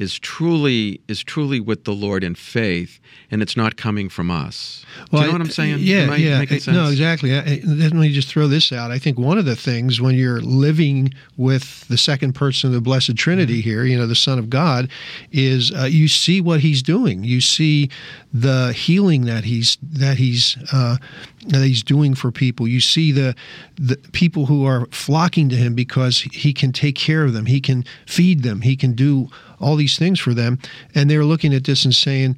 is 0.00 0.18
truly 0.18 0.98
is 1.08 1.22
truly 1.22 1.60
with 1.60 1.84
the 1.84 1.92
Lord 1.92 2.24
in 2.24 2.34
faith, 2.34 2.98
and 3.30 3.42
it's 3.42 3.54
not 3.56 3.76
coming 3.76 4.08
from 4.08 4.30
us. 4.30 4.84
Well, 5.12 5.20
Do 5.22 5.26
you 5.26 5.32
know 5.32 5.38
what 5.38 5.46
I'm 5.46 5.50
saying? 5.52 5.76
Yeah, 5.80 6.08
I 6.10 6.16
yeah. 6.16 6.44
No, 6.68 6.88
exactly. 6.88 7.34
I, 7.34 7.38
I- 7.40 7.60
let 7.64 7.92
me 7.92 8.10
just 8.12 8.28
throw 8.28 8.48
this 8.48 8.72
out. 8.72 8.90
I 8.90 8.98
think 8.98 9.18
one 9.18 9.36
of 9.38 9.44
the 9.44 9.54
things 9.54 10.00
when 10.00 10.14
you're 10.14 10.40
living 10.40 11.12
with 11.36 11.86
the 11.88 11.98
second 11.98 12.32
person 12.32 12.68
of 12.68 12.74
the 12.74 12.80
Blessed 12.80 13.14
Trinity 13.16 13.60
Mm-hmm. 13.60 13.68
here, 13.68 13.84
you 13.84 13.98
know, 13.98 14.06
the 14.06 14.14
Son 14.14 14.38
of 14.38 14.48
God, 14.48 14.88
is 15.32 15.70
uh, 15.72 15.84
you 15.84 16.08
see 16.08 16.40
what 16.40 16.60
He's 16.60 16.82
doing. 16.82 17.22
You 17.22 17.40
see 17.42 17.90
the 18.32 18.72
healing 18.72 19.26
that 19.26 19.44
He's 19.44 19.76
that 19.82 20.16
He's 20.16 20.56
uh, 20.72 20.96
that 21.48 21.62
He's 21.62 21.82
doing 21.82 22.14
for 22.14 22.30
people. 22.32 22.66
You 22.66 22.80
see 22.80 23.12
the 23.12 23.34
the 23.76 23.96
people 24.12 24.46
who 24.46 24.64
are 24.64 24.86
flocking 24.86 25.50
to 25.50 25.56
Him 25.56 25.74
because 25.74 26.22
He 26.32 26.52
can 26.54 26.72
take 26.72 26.94
care 26.96 27.24
of 27.24 27.32
them. 27.34 27.44
He 27.46 27.60
can 27.60 27.84
feed 28.06 28.42
them. 28.42 28.62
He 28.62 28.76
can 28.76 28.94
do 28.94 29.28
all 29.60 29.76
these 29.76 29.98
things 29.98 30.18
for 30.18 30.34
them, 30.34 30.58
and 30.94 31.10
they're 31.10 31.24
looking 31.24 31.54
at 31.54 31.64
this 31.64 31.84
and 31.84 31.94
saying 31.94 32.36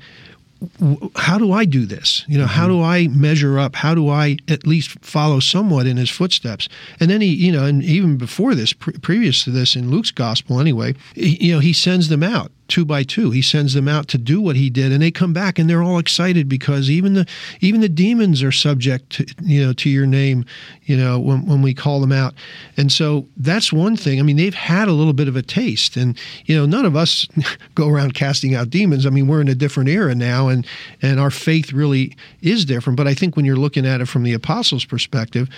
how 1.16 1.38
do 1.38 1.52
I 1.52 1.64
do 1.64 1.86
this? 1.86 2.24
You 2.28 2.38
know, 2.38 2.46
how 2.46 2.66
do 2.66 2.74
mm-hmm. 2.74 2.84
I 2.84 3.08
measure 3.08 3.58
up? 3.58 3.74
How 3.74 3.94
do 3.94 4.08
I 4.08 4.36
at 4.48 4.66
least 4.66 4.90
follow 5.04 5.40
somewhat 5.40 5.86
in 5.86 5.96
his 5.96 6.10
footsteps? 6.10 6.68
And 7.00 7.10
then 7.10 7.20
he, 7.20 7.28
you 7.28 7.52
know, 7.52 7.64
and 7.64 7.82
even 7.82 8.16
before 8.16 8.54
this, 8.54 8.72
pre- 8.72 8.94
previous 8.94 9.44
to 9.44 9.50
this 9.50 9.74
in 9.74 9.90
Luke's 9.90 10.10
gospel 10.10 10.60
anyway, 10.60 10.94
he, 11.14 11.46
you 11.46 11.54
know, 11.54 11.58
he 11.58 11.72
sends 11.72 12.08
them 12.08 12.22
out 12.22 12.52
two 12.68 12.84
by 12.84 13.02
two. 13.02 13.30
He 13.30 13.42
sends 13.42 13.74
them 13.74 13.88
out 13.88 14.08
to 14.08 14.18
do 14.18 14.40
what 14.40 14.56
he 14.56 14.70
did, 14.70 14.92
and 14.92 15.02
they 15.02 15.10
come 15.10 15.32
back 15.32 15.58
and 15.58 15.68
they're 15.68 15.82
all 15.82 15.98
excited 15.98 16.48
because 16.48 16.90
even 16.90 17.14
the 17.14 17.26
even 17.60 17.80
the 17.80 17.88
demons 17.88 18.42
are 18.42 18.52
subject 18.52 19.10
to 19.10 19.26
you 19.42 19.64
know 19.64 19.72
to 19.74 19.90
your 19.90 20.06
name, 20.06 20.44
you 20.84 20.96
know, 20.96 21.18
when 21.18 21.46
when 21.46 21.62
we 21.62 21.74
call 21.74 22.00
them 22.00 22.12
out. 22.12 22.34
And 22.76 22.90
so 22.90 23.26
that's 23.36 23.72
one 23.72 23.96
thing. 23.96 24.18
I 24.18 24.22
mean, 24.22 24.36
they've 24.36 24.54
had 24.54 24.88
a 24.88 24.92
little 24.92 25.12
bit 25.12 25.28
of 25.28 25.36
a 25.36 25.42
taste, 25.42 25.96
and 25.96 26.18
you 26.46 26.56
know, 26.56 26.66
none 26.66 26.84
of 26.84 26.96
us 26.96 27.26
go 27.74 27.88
around 27.88 28.14
casting 28.14 28.54
out 28.54 28.70
demons. 28.70 29.06
I 29.06 29.10
mean, 29.10 29.26
we're 29.26 29.40
in 29.40 29.48
a 29.48 29.54
different 29.54 29.88
era 29.88 30.14
now, 30.14 30.48
and 30.48 30.66
and 31.00 31.20
our 31.20 31.30
faith 31.30 31.72
really 31.72 32.16
is 32.40 32.64
different. 32.64 32.96
But 32.96 33.08
I 33.08 33.14
think 33.14 33.36
when 33.36 33.44
you're 33.44 33.56
looking 33.56 33.86
at 33.86 34.00
it 34.00 34.06
from 34.06 34.22
the 34.22 34.32
apostles' 34.32 34.84
perspective, 34.84 35.48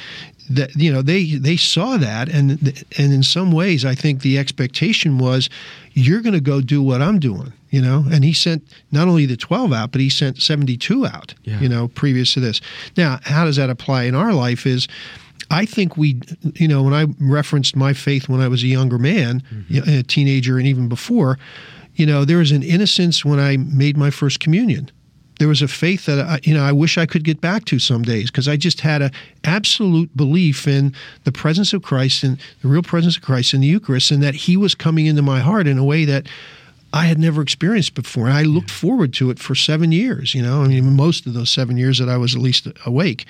that 0.51 0.75
you 0.77 0.93
know 0.93 1.03
they 1.03 1.35
they 1.37 1.57
saw 1.57 1.97
that, 1.97 2.29
and 2.29 2.51
and 2.99 3.13
in 3.13 3.23
some 3.23 3.53
ways, 3.53 3.85
I 3.85 3.95
think 3.95 4.23
the 4.23 4.39
expectation 4.39 5.19
was, 5.19 5.49
you're 5.93 6.21
going 6.21 6.35
to 6.35 6.41
go 6.41 6.61
do 6.61 6.83
what 6.83 7.01
I'm 7.03 7.19
doing. 7.19 7.53
You 7.71 7.83
know, 7.83 8.05
and 8.13 8.23
he 8.23 8.33
sent 8.33 8.63
not 8.93 9.09
only 9.09 9.27
the 9.27 9.37
12 9.37 9.73
out, 9.73 9.91
but 9.91 10.01
he 10.01 10.09
sent 10.09 10.41
72 10.41 11.07
out, 11.07 11.35
Yeah. 11.43 11.59
you 11.59 11.69
know, 11.69 11.89
previous 11.89 12.33
to 12.35 12.41
this. 12.41 12.61
Now, 12.97 13.19
how 13.25 13.45
does 13.45 13.57
that 13.57 13.69
apply 13.69 14.05
in 14.05 14.15
our 14.15 14.33
life 14.33 14.65
is 14.65 14.87
I 15.51 15.67
think 15.67 15.97
we, 15.97 16.21
you 16.55 16.69
know, 16.69 16.85
when 16.85 16.95
I 16.95 17.07
referenced 17.21 17.75
my 17.75 17.93
faith 17.93 18.29
when 18.29 18.41
I 18.41 18.47
was 18.47 18.63
a 18.63 18.69
younger 18.69 18.99
man, 18.99 19.43
mm-hmm. 19.53 19.75
know, 19.75 19.99
a 19.99 20.03
teenager, 20.05 20.59
and 20.59 20.69
even 20.69 20.89
before, 20.89 21.39
you 21.95 22.07
know, 22.07 22.25
there 22.25 22.39
was 22.39 22.53
an 22.53 22.63
innocence 22.63 23.25
when 23.25 23.39
I 23.39 23.57
made 23.57 23.97
my 23.97 24.11
first 24.11 24.41
communion. 24.41 24.91
There 25.38 25.49
was 25.49 25.62
a 25.62 25.69
faith 25.69 26.07
that 26.07 26.21
I, 26.21 26.41
you 26.43 26.55
know 26.55 26.62
I 26.62 26.73
wish 26.73 26.97
I 26.97 27.07
could 27.07 27.25
get 27.25 27.41
back 27.41 27.64
to 27.67 27.79
some 27.79 28.03
days 28.03 28.31
because 28.31 28.49
I 28.49 28.57
just 28.57 28.81
had 28.81 29.03
a 29.03 29.11
absolute 29.43 30.17
belief 30.17 30.69
in 30.69 30.95
the 31.25 31.33
presence 31.33 31.73
of 31.73 31.83
Christ 31.83 32.23
and 32.23 32.38
the 32.62 32.69
real 32.69 32.83
presence 32.83 33.17
of 33.17 33.23
Christ 33.23 33.55
in 33.55 33.61
the 33.61 33.67
Eucharist, 33.67 34.11
and 34.11 34.23
that 34.23 34.35
He 34.35 34.57
was 34.57 34.75
coming 34.75 35.07
into 35.07 35.23
my 35.23 35.41
heart 35.41 35.67
in 35.67 35.79
a 35.79 35.85
way 35.85 36.05
that 36.05 36.26
I 36.93 37.07
had 37.07 37.19
never 37.19 37.43
experienced 37.43 37.95
before. 37.95 38.26
And 38.26 38.37
I 38.37 38.43
looked 38.43 38.71
forward 38.71 39.12
to 39.14 39.31
it 39.31 39.38
for 39.41 39.55
seven 39.55 39.91
years. 39.91 40.35
You 40.35 40.43
know, 40.43 40.62
I 40.62 40.69
mean, 40.69 40.95
most 40.95 41.26
of 41.26 41.35
those 41.35 41.50
seven 41.50 41.76
years 41.76 41.99
that 41.99 42.09
I 42.09 42.17
was 42.17 42.35
at 42.35 42.41
least 42.41 42.69
awake 42.87 43.26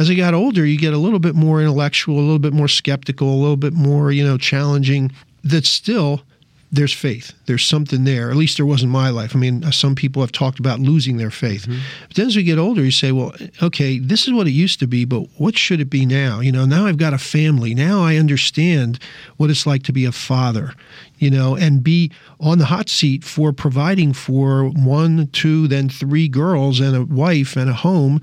as 0.00 0.08
I 0.08 0.14
got 0.14 0.32
older, 0.32 0.64
you 0.64 0.78
get 0.78 0.94
a 0.94 0.98
little 0.98 1.18
bit 1.18 1.34
more 1.34 1.60
intellectual, 1.60 2.18
a 2.18 2.22
little 2.22 2.38
bit 2.38 2.54
more 2.54 2.68
skeptical, 2.68 3.28
a 3.28 3.36
little 3.36 3.58
bit 3.58 3.74
more, 3.74 4.10
you 4.10 4.24
know, 4.24 4.38
challenging. 4.38 5.12
That 5.44 5.66
still, 5.66 6.22
there's 6.72 6.92
faith. 6.92 7.32
There's 7.46 7.64
something 7.64 8.04
there. 8.04 8.30
At 8.30 8.36
least 8.36 8.56
there 8.56 8.66
was 8.66 8.82
in 8.82 8.88
my 8.88 9.10
life. 9.10 9.34
I 9.34 9.38
mean, 9.38 9.64
uh, 9.64 9.72
some 9.72 9.96
people 9.96 10.22
have 10.22 10.30
talked 10.30 10.60
about 10.60 10.78
losing 10.78 11.16
their 11.16 11.30
faith. 11.30 11.66
But 12.06 12.16
then 12.16 12.28
as 12.28 12.36
we 12.36 12.44
get 12.44 12.58
older, 12.58 12.84
you 12.84 12.92
say, 12.92 13.10
well, 13.10 13.34
okay, 13.60 13.98
this 13.98 14.28
is 14.28 14.32
what 14.32 14.46
it 14.46 14.52
used 14.52 14.78
to 14.78 14.86
be, 14.86 15.04
but 15.04 15.26
what 15.36 15.58
should 15.58 15.80
it 15.80 15.90
be 15.90 16.06
now? 16.06 16.38
You 16.38 16.52
know, 16.52 16.64
now 16.64 16.86
I've 16.86 16.96
got 16.96 17.12
a 17.12 17.18
family. 17.18 17.74
Now 17.74 18.04
I 18.04 18.16
understand 18.16 19.00
what 19.36 19.50
it's 19.50 19.66
like 19.66 19.82
to 19.84 19.92
be 19.92 20.04
a 20.04 20.12
father, 20.12 20.72
you 21.18 21.30
know, 21.30 21.56
and 21.56 21.82
be 21.82 22.12
on 22.38 22.58
the 22.58 22.66
hot 22.66 22.88
seat 22.88 23.24
for 23.24 23.52
providing 23.52 24.12
for 24.12 24.68
one, 24.68 25.26
two, 25.32 25.66
then 25.66 25.88
three 25.88 26.28
girls 26.28 26.78
and 26.78 26.94
a 26.94 27.02
wife 27.02 27.56
and 27.56 27.68
a 27.68 27.74
home 27.74 28.20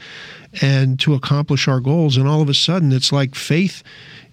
and 0.62 1.00
to 1.02 1.14
accomplish 1.14 1.68
our 1.68 1.82
goals. 1.82 2.16
And 2.16 2.30
all 2.30 2.42
of 2.42 2.48
a 2.48 2.54
sudden, 2.54 2.94
it's 2.94 3.12
like 3.12 3.36
faith 3.36 3.84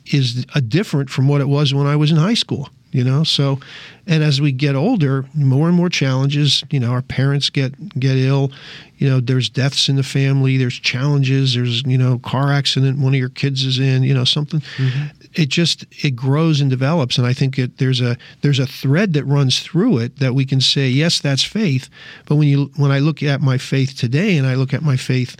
is 0.06 0.46
a 0.54 0.60
different 0.60 1.10
from 1.10 1.26
what 1.26 1.40
it 1.40 1.48
was 1.48 1.74
when 1.74 1.86
I 1.86 1.96
was 1.96 2.12
in 2.12 2.16
high 2.16 2.34
school. 2.34 2.68
You 2.94 3.02
know, 3.02 3.24
so, 3.24 3.58
and 4.06 4.22
as 4.22 4.40
we 4.40 4.52
get 4.52 4.76
older, 4.76 5.26
more 5.34 5.66
and 5.66 5.76
more 5.76 5.88
challenges. 5.88 6.62
You 6.70 6.78
know, 6.78 6.92
our 6.92 7.02
parents 7.02 7.50
get 7.50 7.98
get 7.98 8.16
ill. 8.16 8.52
You 8.98 9.10
know, 9.10 9.18
there's 9.18 9.48
deaths 9.48 9.88
in 9.88 9.96
the 9.96 10.04
family. 10.04 10.58
There's 10.58 10.78
challenges. 10.78 11.54
There's 11.54 11.82
you 11.82 11.98
know, 11.98 12.20
car 12.20 12.52
accident 12.52 13.00
one 13.00 13.12
of 13.12 13.18
your 13.18 13.30
kids 13.30 13.64
is 13.64 13.80
in. 13.80 14.04
You 14.04 14.14
know, 14.14 14.22
something. 14.22 14.60
Mm-hmm. 14.76 15.06
It 15.34 15.48
just 15.48 15.86
it 16.04 16.14
grows 16.14 16.60
and 16.60 16.70
develops, 16.70 17.18
and 17.18 17.26
I 17.26 17.32
think 17.32 17.58
it, 17.58 17.78
there's 17.78 18.00
a 18.00 18.16
there's 18.42 18.60
a 18.60 18.66
thread 18.66 19.12
that 19.14 19.24
runs 19.24 19.58
through 19.58 19.98
it 19.98 20.20
that 20.20 20.36
we 20.36 20.44
can 20.44 20.60
say 20.60 20.86
yes, 20.86 21.18
that's 21.18 21.42
faith. 21.42 21.90
But 22.26 22.36
when 22.36 22.46
you 22.46 22.70
when 22.76 22.92
I 22.92 23.00
look 23.00 23.24
at 23.24 23.40
my 23.40 23.58
faith 23.58 23.98
today, 23.98 24.36
and 24.38 24.46
I 24.46 24.54
look 24.54 24.72
at 24.72 24.82
my 24.84 24.96
faith 24.96 25.34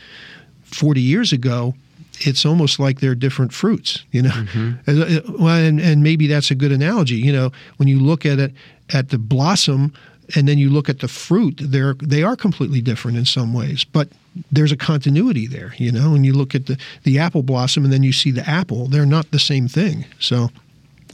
40 0.65 1.01
years 1.01 1.33
ago, 1.33 1.75
it's 2.21 2.47
almost 2.47 2.79
like 2.79 3.01
they're 3.01 3.15
different 3.15 3.53
fruits, 3.53 4.05
you 4.13 4.23
know. 4.23 4.47
As- 4.87 4.99
uh, 4.99 5.21
Well, 5.39 5.57
and, 5.57 5.81
and 5.81 6.03
maybe 6.03 6.27
that's 6.27 6.51
a 6.51 6.55
good 6.55 6.73
analogy. 6.73 7.17
You 7.17 7.33
know, 7.33 7.51
when 7.77 7.89
you 7.89 7.99
look 8.01 8.25
at 8.25 8.39
it 8.39 8.53
at 8.93 9.09
the 9.11 9.19
blossom, 9.19 9.93
and 10.35 10.49
then 10.49 10.59
you 10.59 10.71
look 10.71 10.89
at 10.89 11.01
the 11.01 11.09
fruit, 11.09 11.61
they're 11.61 11.95
they 11.95 12.23
are 12.23 12.37
completely 12.37 12.81
different 12.81 13.19
in 13.19 13.25
some 13.25 13.53
ways, 13.53 13.85
but 13.85 14.09
there's 14.51 14.73
a 14.73 14.77
continuity 14.77 15.47
there. 15.47 15.75
You 15.77 15.93
know, 15.93 16.11
when 16.13 16.25
you 16.25 16.33
look 16.33 16.55
at 16.55 16.67
the 16.67 16.79
the 17.03 17.19
apple 17.19 17.43
blossom, 17.43 17.85
and 17.85 17.93
then 17.93 18.03
you 18.03 18.13
see 18.13 18.31
the 18.31 18.49
apple, 18.49 18.87
they're 18.87 19.07
not 19.07 19.31
the 19.31 19.39
same 19.39 19.69
thing. 19.69 20.05
So. 20.19 20.51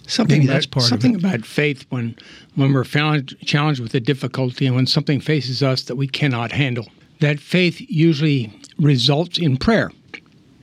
Something 0.06 0.38
Maybe 0.38 0.46
about, 0.48 0.54
that's 0.54 0.66
part 0.66 0.84
of 0.86 0.88
something 0.88 1.14
it. 1.14 1.18
about 1.24 1.46
faith 1.46 1.86
when 1.90 2.16
when 2.56 2.72
we're 2.72 2.82
found, 2.82 3.36
challenged 3.44 3.80
with 3.80 3.94
a 3.94 4.00
difficulty 4.00 4.66
and 4.66 4.74
when 4.74 4.86
something 4.86 5.20
faces 5.20 5.62
us 5.62 5.82
that 5.84 5.94
we 5.94 6.08
cannot 6.08 6.50
handle. 6.50 6.88
That 7.20 7.38
faith 7.38 7.80
usually 7.88 8.52
results 8.76 9.38
in 9.38 9.56
prayer, 9.56 9.92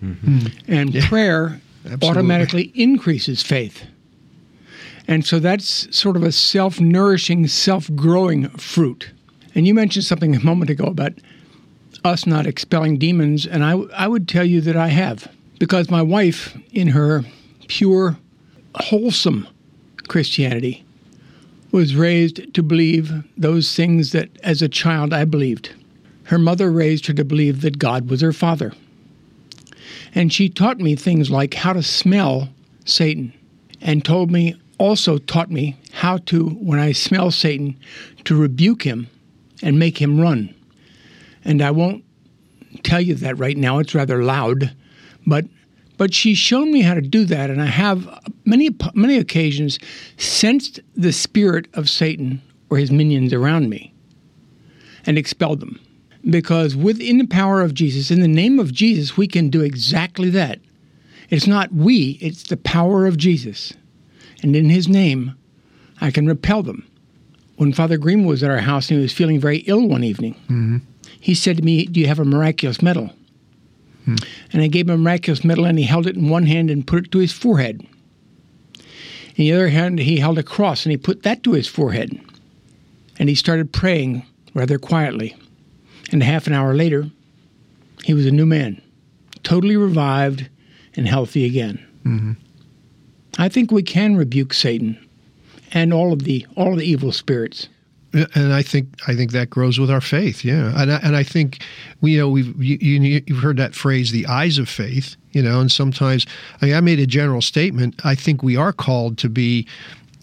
Mm-hmm. 0.04 0.72
and 0.72 0.94
prayer 1.06 1.60
Absolutely. 1.84 2.10
automatically 2.10 2.72
increases 2.76 3.42
faith. 3.42 3.84
And 5.08 5.26
so 5.26 5.40
that's 5.40 5.88
sort 5.96 6.16
of 6.16 6.24
a 6.24 6.32
self-nourishing, 6.32 7.48
self-growing 7.48 8.50
fruit. 8.50 9.12
And 9.56 9.66
you 9.66 9.74
mentioned 9.74 10.06
something 10.06 10.36
a 10.36 10.44
moment 10.44 10.70
ago 10.70 10.84
about 10.86 11.14
us 12.04 12.28
not 12.28 12.46
expelling 12.46 12.98
demons, 12.98 13.48
and 13.48 13.64
I, 13.64 13.72
I 13.96 14.08
would 14.08 14.28
tell 14.28 14.46
you 14.46 14.62
that 14.62 14.76
I 14.76 14.90
have. 14.90 15.32
Because 15.60 15.90
my 15.90 16.04
wife, 16.04 16.56
in 16.72 16.90
her 16.90 17.24
pure, 17.68 18.18
wholesome 18.76 19.48
Christianity, 20.08 20.86
was 21.72 21.96
raised 21.96 22.54
to 22.54 22.62
believe 22.62 23.12
those 23.36 23.76
things 23.76 24.12
that 24.12 24.30
as 24.44 24.62
a 24.62 24.70
child 24.70 25.14
I 25.14 25.26
believed. 25.26 25.74
Her 26.26 26.38
mother 26.38 26.72
raised 26.72 27.08
her 27.08 27.14
to 27.14 27.26
believe 27.26 27.62
that 27.62 27.80
God 27.80 28.10
was 28.10 28.22
her 28.22 28.34
father. 28.34 28.74
And 30.14 30.32
she 30.32 30.50
taught 30.50 30.80
me 30.80 30.96
things 30.96 31.30
like 31.30 31.54
how 31.54 31.74
to 31.74 31.84
smell 31.84 32.50
Satan, 32.86 33.34
and 33.82 34.04
told 34.04 34.32
me, 34.32 34.56
also 34.80 35.18
taught 35.18 35.52
me 35.52 35.76
how 35.92 36.18
to, 36.18 36.50
when 36.50 36.80
I 36.80 36.92
smell 36.92 37.32
Satan, 37.32 37.78
to 38.26 38.40
rebuke 38.40 38.84
him 38.84 39.08
and 39.62 39.80
make 39.80 40.02
him 40.02 40.20
run. 40.20 40.54
And 41.44 41.62
I 41.62 41.72
won't 41.72 42.04
tell 42.84 43.02
you 43.02 43.16
that 43.16 43.38
right 43.38 43.58
now, 43.58 43.80
it's 43.80 43.96
rather 43.96 44.24
loud, 44.24 44.74
but 45.26 45.46
but 45.98 46.14
she's 46.14 46.38
shown 46.38 46.72
me 46.72 46.82
how 46.82 46.94
to 46.94 47.02
do 47.02 47.26
that, 47.26 47.50
and 47.50 47.60
I 47.60 47.66
have 47.66 48.08
many 48.46 48.70
many 48.94 49.18
occasions 49.18 49.80
sensed 50.18 50.80
the 50.96 51.12
spirit 51.12 51.68
of 51.74 51.90
Satan 51.90 52.42
or 52.70 52.78
his 52.78 52.92
minions 52.92 53.34
around 53.34 53.70
me, 53.70 53.94
and 55.06 55.18
expelled 55.18 55.60
them. 55.60 55.80
Because 56.30 56.76
within 56.76 57.20
the 57.20 57.28
power 57.28 57.62
of 57.62 57.74
Jesus, 57.74 58.12
in 58.12 58.22
the 58.22 58.28
name 58.28 58.60
of 58.60 58.74
Jesus, 58.74 59.16
we 59.16 59.28
can 59.28 59.50
do 59.50 59.62
exactly 59.62 60.30
that. 60.32 60.60
It's 61.30 61.48
not 61.48 61.74
we; 61.74 62.18
it's 62.22 62.44
the 62.44 62.58
power 62.58 63.06
of 63.06 63.18
Jesus, 63.18 63.74
and 64.42 64.56
in 64.56 64.70
His 64.70 64.88
name, 64.88 65.36
I 66.02 66.12
can 66.12 66.28
repel 66.28 66.64
them. 66.64 66.86
When 67.56 67.74
Father 67.74 67.98
Green 67.98 68.26
was 68.26 68.44
at 68.44 68.52
our 68.52 68.60
house 68.60 68.90
and 68.90 68.98
he 68.98 69.02
was 69.02 69.14
feeling 69.14 69.40
very 69.40 69.60
ill 69.60 69.88
one 69.88 70.04
evening, 70.04 70.36
mm-hmm. 70.44 70.78
he 71.20 71.34
said 71.34 71.58
to 71.58 71.64
me, 71.64 71.86
"Do 71.86 72.00
you 72.00 72.08
have 72.08 72.20
a 72.20 72.26
miraculous 72.26 72.82
medal?" 72.82 73.12
Hmm. 74.06 74.16
And 74.54 74.62
I 74.62 74.68
gave 74.68 74.88
him 74.88 74.96
a 74.96 74.98
miraculous 74.98 75.44
medal, 75.44 75.66
and 75.66 75.78
he 75.78 75.86
held 75.86 76.08
it 76.08 76.16
in 76.16 76.30
one 76.30 76.46
hand 76.46 76.70
and 76.70 76.88
put 76.88 77.06
it 77.06 77.12
to 77.12 77.20
his 77.20 77.34
forehead. 77.34 77.86
In 79.38 79.44
the 79.44 79.54
other 79.54 79.70
hand, 79.70 80.00
he 80.00 80.18
held 80.18 80.40
a 80.40 80.44
cross 80.44 80.84
and 80.84 80.92
he 80.92 80.98
put 80.98 81.22
that 81.24 81.44
to 81.44 81.52
his 81.52 81.68
forehead. 81.68 82.20
And 83.20 83.30
he 83.30 83.36
started 83.36 83.72
praying 83.72 84.26
rather 84.56 84.80
quietly. 84.80 85.36
And 86.12 86.24
half 86.24 86.48
an 86.48 86.54
hour 86.54 86.74
later, 86.74 87.10
he 88.04 88.14
was 88.14 88.26
a 88.26 88.32
new 88.32 88.46
man, 88.46 88.82
totally 89.44 89.76
revived 89.76 90.50
and 90.96 91.08
healthy 91.08 91.46
again. 91.46 91.86
Mm-hmm. 92.06 92.32
I 93.38 93.50
think 93.50 93.72
we 93.72 93.84
can 93.84 94.16
rebuke 94.16 94.54
Satan 94.54 94.98
and 95.74 95.94
all 95.94 96.14
of 96.14 96.24
the 96.24 96.46
all 96.56 96.74
of 96.74 96.80
the 96.80 96.86
evil 96.86 97.12
spirits. 97.12 97.70
and 98.14 98.54
I 98.54 98.64
think 98.64 98.88
I 99.08 99.16
think 99.16 99.32
that 99.32 99.50
grows 99.50 99.80
with 99.80 99.92
our 99.92 100.02
faith. 100.02 100.44
Yeah, 100.44 100.74
and 100.76 100.92
I, 100.92 100.98
and 101.04 101.16
I 101.16 101.24
think 101.24 101.64
we 102.02 102.14
you 102.14 102.20
know 102.20 102.30
we've 102.30 102.64
you, 102.64 102.78
you, 102.80 103.22
you've 103.28 103.44
heard 103.44 103.58
that 103.58 103.76
phrase, 103.76 104.12
the 104.12 104.26
eyes 104.28 104.58
of 104.58 104.70
faith. 104.70 105.16
You 105.32 105.44
know, 105.44 105.60
and 105.60 105.72
sometimes 105.72 106.26
I, 106.62 106.68
mean, 106.68 106.76
I 106.76 106.82
made 106.82 107.00
a 107.00 107.06
general 107.06 107.42
statement. 107.42 108.00
I 108.04 108.16
think 108.16 108.42
we 108.42 108.56
are 108.56 108.74
called 108.74 109.20
to 109.20 109.30
be 109.30 109.68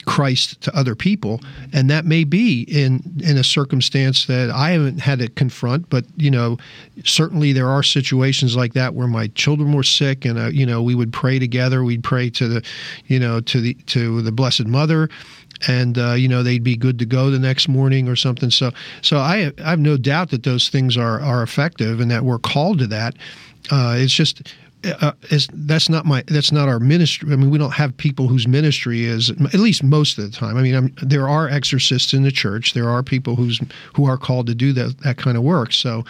Christ 0.07 0.61
to 0.63 0.77
other 0.77 0.95
people, 0.95 1.41
and 1.73 1.91
that 1.91 2.05
may 2.05 2.25
be 2.25 2.63
in 2.63 3.03
in 3.23 3.37
a 3.37 3.45
circumstance 3.45 4.27
that 4.27 4.51
I 4.51 4.71
haven't 4.71 4.99
had 4.99 5.19
to 5.21 5.29
confront. 5.29 5.89
But 5.91 6.05
you 6.17 6.31
know, 6.31 6.59
certainly 7.05 7.53
there 7.53 7.69
are 7.69 7.83
situations 7.83 8.57
like 8.57 8.75
that 8.75 8.95
where 8.95 9.09
my 9.09 9.29
children 9.29 9.73
were 9.73 9.83
sick, 9.83 10.25
and 10.25 10.39
uh, 10.39 10.47
you 10.47 10.67
know 10.67 10.83
we 10.83 10.95
would 10.95 11.13
pray 11.13 11.39
together. 11.39 11.85
We'd 11.85 12.05
pray 12.05 12.31
to 12.31 12.49
the, 12.49 12.65
you 13.07 13.19
know, 13.19 13.41
to 13.41 13.61
the 13.61 13.75
to 13.87 14.23
the 14.23 14.33
Blessed 14.33 14.67
Mother, 14.67 15.09
and 15.69 15.99
uh, 15.99 16.13
you 16.13 16.29
know 16.29 16.43
they'd 16.43 16.65
be 16.65 16.77
good 16.77 16.99
to 16.99 17.07
go 17.07 17.31
the 17.31 17.39
next 17.39 17.69
morning 17.69 18.09
or 18.09 18.17
something. 18.17 18.51
So 18.51 18.73
so 19.03 19.19
I, 19.19 19.53
I 19.65 19.71
have 19.71 19.81
no 19.81 19.97
doubt 19.97 20.31
that 20.31 20.43
those 20.43 20.69
things 20.69 20.97
are 20.97 21.21
are 21.21 21.43
effective 21.43 22.01
and 22.01 22.11
that 22.11 22.25
we're 22.25 22.39
called 22.39 22.79
to 22.81 22.87
that. 22.89 23.15
Uh, 23.71 23.97
it's 23.99 24.13
just 24.13 24.55
uh, 24.85 25.13
is 25.31 25.49
that's 25.53 25.89
not 25.89 26.05
my 26.05 26.23
that's 26.27 26.53
not 26.53 26.69
our 26.69 26.81
ministry. 26.81 27.33
I 27.33 27.37
mean, 27.37 27.51
we 27.51 27.59
don't 27.59 27.73
have 27.73 27.97
people 27.97 28.29
whose 28.29 28.47
ministry 28.47 29.05
is 29.05 29.31
at 29.31 29.55
least 29.55 29.83
most 29.83 30.19
of 30.19 30.31
the 30.31 30.37
time. 30.37 30.57
I 30.57 30.63
mean, 30.63 30.75
I'm, 30.75 30.95
there 31.03 31.29
are 31.29 31.49
exorcists 31.49 32.13
in 32.13 32.23
the 32.23 32.31
church. 32.31 32.75
There 32.75 32.89
are 32.89 33.03
people 33.03 33.37
who's 33.37 33.61
who 33.95 34.07
are 34.07 34.17
called 34.17 34.47
to 34.49 34.55
do 34.55 34.73
that 34.75 34.99
that 35.01 35.17
kind 35.17 35.37
of 35.37 35.43
work. 35.43 35.73
So, 35.73 36.05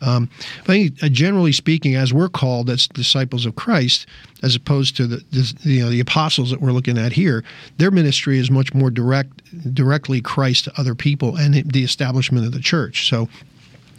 um, 0.00 0.28
think 0.64 1.02
uh, 1.02 1.08
generally 1.08 1.52
speaking, 1.52 1.94
as 1.94 2.12
we're 2.12 2.28
called 2.28 2.70
as 2.70 2.88
disciples 2.88 3.46
of 3.46 3.56
Christ, 3.56 4.06
as 4.42 4.56
opposed 4.56 4.96
to 4.96 5.06
the, 5.06 5.24
the 5.30 5.54
you 5.62 5.82
know 5.82 5.90
the 5.90 6.00
apostles 6.00 6.50
that 6.50 6.60
we're 6.60 6.72
looking 6.72 6.98
at 6.98 7.12
here, 7.12 7.44
their 7.78 7.90
ministry 7.90 8.38
is 8.38 8.50
much 8.50 8.74
more 8.74 8.90
direct, 8.90 9.74
directly 9.74 10.20
Christ 10.20 10.64
to 10.64 10.80
other 10.80 10.94
people 10.94 11.36
and 11.36 11.54
the 11.54 11.84
establishment 11.84 12.46
of 12.46 12.52
the 12.52 12.60
church. 12.60 13.08
So 13.08 13.28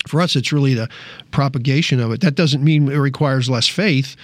for 0.07 0.21
us, 0.21 0.35
it's 0.35 0.51
really 0.51 0.73
the 0.73 0.89
propagation 1.31 1.99
of 1.99 2.11
it. 2.11 2.21
That 2.21 2.35
doesn't 2.35 2.63
mean 2.63 2.91
it 2.91 2.97
requires 2.97 3.49
less 3.49 3.67
faith. 3.67 4.15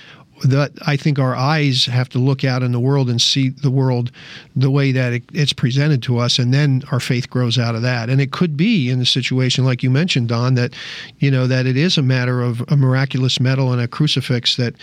That 0.43 0.71
I 0.87 0.97
think 0.97 1.19
our 1.19 1.35
eyes 1.35 1.85
have 1.85 2.09
to 2.09 2.17
look 2.17 2.43
out 2.43 2.63
in 2.63 2.71
the 2.71 2.79
world 2.79 3.11
and 3.11 3.21
see 3.21 3.49
the 3.49 3.69
world 3.69 4.11
the 4.55 4.71
way 4.71 4.91
that 4.91 5.13
it, 5.13 5.23
it's 5.33 5.53
presented 5.53 6.01
to 6.03 6.17
us, 6.17 6.39
and 6.39 6.51
then 6.51 6.81
our 6.91 6.99
faith 6.99 7.29
grows 7.29 7.59
out 7.59 7.75
of 7.75 7.83
that. 7.83 8.09
And 8.09 8.19
it 8.19 8.31
could 8.31 8.57
be 8.57 8.89
in 8.89 8.99
a 8.99 9.05
situation 9.05 9.65
like 9.65 9.83
you 9.83 9.91
mentioned, 9.91 10.29
Don, 10.29 10.55
that 10.55 10.73
you 11.19 11.29
know 11.29 11.45
that 11.45 11.67
it 11.67 11.77
is 11.77 11.95
a 11.95 12.01
matter 12.01 12.41
of 12.41 12.63
a 12.69 12.75
miraculous 12.75 13.39
medal 13.39 13.71
and 13.71 13.79
a 13.79 13.87
crucifix 13.87 14.55
that 14.55 14.73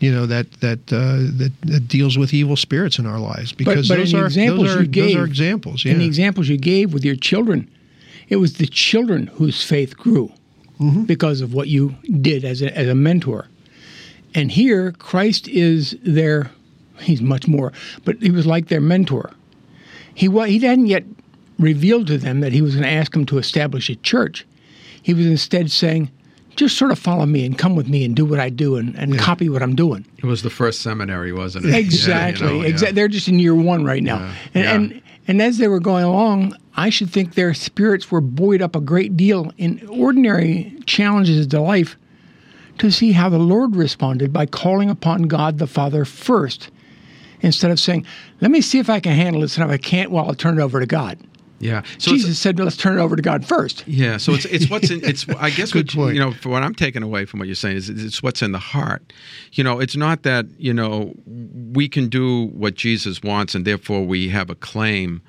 you 0.00 0.10
know 0.10 0.24
that 0.24 0.50
that 0.60 0.90
uh, 0.90 1.18
that, 1.36 1.52
that, 1.60 1.88
deals 1.88 2.16
with 2.16 2.32
evil 2.32 2.56
spirits 2.56 2.98
in 2.98 3.04
our 3.04 3.18
lives 3.18 3.52
because 3.52 3.88
but, 3.88 3.96
but 3.96 4.00
those, 4.00 4.14
are, 4.14 4.24
examples 4.24 4.68
those, 4.68 4.76
are, 4.76 4.84
gave, 4.84 5.14
those 5.14 5.16
are 5.16 5.24
examples. 5.26 5.84
Yeah. 5.84 5.92
In 5.92 5.98
the 5.98 6.06
examples 6.06 6.48
you 6.48 6.56
gave 6.56 6.94
with 6.94 7.04
your 7.04 7.16
children, 7.16 7.70
it 8.30 8.36
was 8.36 8.54
the 8.54 8.66
children 8.66 9.26
whose 9.26 9.62
faith 9.62 9.98
grew 9.98 10.32
mm-hmm. 10.82 11.02
because 11.04 11.40
of 11.40 11.54
what 11.54 11.68
you 11.68 11.94
did 12.20 12.44
as 12.44 12.62
a, 12.62 12.76
as 12.76 12.88
a 12.88 12.94
mentor. 12.94 13.48
And 14.34 14.50
here, 14.50 14.92
Christ 14.92 15.48
is 15.48 15.96
their, 16.02 16.50
he's 17.00 17.20
much 17.20 17.46
more, 17.46 17.72
but 18.04 18.16
he 18.20 18.30
was 18.30 18.46
like 18.46 18.68
their 18.68 18.80
mentor. 18.80 19.30
He, 20.14 20.28
he 20.28 20.58
hadn't 20.58 20.86
yet 20.86 21.04
revealed 21.58 22.06
to 22.08 22.18
them 22.18 22.40
that 22.40 22.52
he 22.52 22.62
was 22.62 22.74
going 22.74 22.84
to 22.84 22.90
ask 22.90 23.12
them 23.12 23.26
to 23.26 23.38
establish 23.38 23.88
a 23.88 23.96
church. 23.96 24.46
He 25.02 25.14
was 25.14 25.26
instead 25.26 25.70
saying, 25.70 26.10
just 26.56 26.76
sort 26.76 26.90
of 26.90 26.98
follow 26.98 27.24
me 27.26 27.46
and 27.46 27.58
come 27.58 27.76
with 27.76 27.88
me 27.88 28.04
and 28.04 28.14
do 28.14 28.24
what 28.24 28.38
I 28.38 28.50
do 28.50 28.76
and, 28.76 28.94
and 28.96 29.14
yeah. 29.14 29.20
copy 29.20 29.48
what 29.48 29.62
I'm 29.62 29.74
doing. 29.74 30.06
It 30.18 30.26
was 30.26 30.42
the 30.42 30.50
first 30.50 30.82
seminary, 30.82 31.32
wasn't 31.32 31.66
it? 31.66 31.74
Exactly. 31.74 32.46
Yeah, 32.46 32.52
you 32.52 32.58
know, 32.58 32.64
exactly. 32.64 32.86
Yeah. 32.88 32.92
They're 32.92 33.08
just 33.08 33.28
in 33.28 33.38
year 33.38 33.54
one 33.54 33.84
right 33.84 34.02
now. 34.02 34.34
And, 34.54 34.92
and, 34.92 35.01
and 35.28 35.40
as 35.40 35.58
they 35.58 35.68
were 35.68 35.80
going 35.80 36.04
along, 36.04 36.56
I 36.74 36.90
should 36.90 37.10
think 37.10 37.34
their 37.34 37.54
spirits 37.54 38.10
were 38.10 38.20
buoyed 38.20 38.62
up 38.62 38.74
a 38.74 38.80
great 38.80 39.16
deal 39.16 39.52
in 39.58 39.86
ordinary 39.88 40.76
challenges 40.86 41.46
to 41.48 41.60
life 41.60 41.96
to 42.78 42.90
see 42.90 43.12
how 43.12 43.28
the 43.28 43.38
Lord 43.38 43.76
responded 43.76 44.32
by 44.32 44.46
calling 44.46 44.90
upon 44.90 45.22
God 45.22 45.58
the 45.58 45.66
Father 45.66 46.04
first 46.04 46.70
instead 47.40 47.70
of 47.70 47.78
saying, 47.78 48.06
Let 48.40 48.50
me 48.50 48.60
see 48.60 48.78
if 48.78 48.88
I 48.88 49.00
can 49.00 49.12
handle 49.12 49.42
this, 49.42 49.56
and 49.56 49.64
if 49.64 49.72
I 49.72 49.76
can't, 49.76 50.10
well, 50.10 50.26
I'll 50.26 50.34
turn 50.34 50.58
it 50.58 50.62
over 50.62 50.80
to 50.80 50.86
God. 50.86 51.18
Yeah. 51.62 51.82
So 51.98 52.10
Jesus 52.10 52.40
said, 52.40 52.58
"Let's 52.58 52.76
turn 52.76 52.98
it 52.98 53.00
over 53.00 53.14
to 53.14 53.22
God 53.22 53.46
first. 53.46 53.84
Yeah. 53.86 54.16
So 54.16 54.34
it's 54.34 54.44
it's 54.46 54.68
what's 54.68 54.90
in 54.90 55.00
it's 55.04 55.28
I 55.28 55.50
guess 55.50 55.72
what 55.74 55.94
you 55.94 56.18
know 56.18 56.32
for 56.32 56.48
what 56.48 56.62
I'm 56.62 56.74
taking 56.74 57.02
away 57.02 57.24
from 57.24 57.38
what 57.38 57.46
you're 57.46 57.54
saying 57.54 57.76
is 57.76 57.88
it's 57.88 58.22
what's 58.22 58.42
in 58.42 58.50
the 58.52 58.58
heart. 58.58 59.12
You 59.52 59.62
know, 59.62 59.78
it's 59.78 59.96
not 59.96 60.24
that 60.24 60.46
you 60.58 60.74
know 60.74 61.14
we 61.26 61.88
can 61.88 62.08
do 62.08 62.46
what 62.48 62.74
Jesus 62.74 63.22
wants 63.22 63.54
and 63.54 63.64
therefore 63.64 64.04
we 64.04 64.28
have 64.30 64.50
a 64.50 64.56
claim 64.56 65.22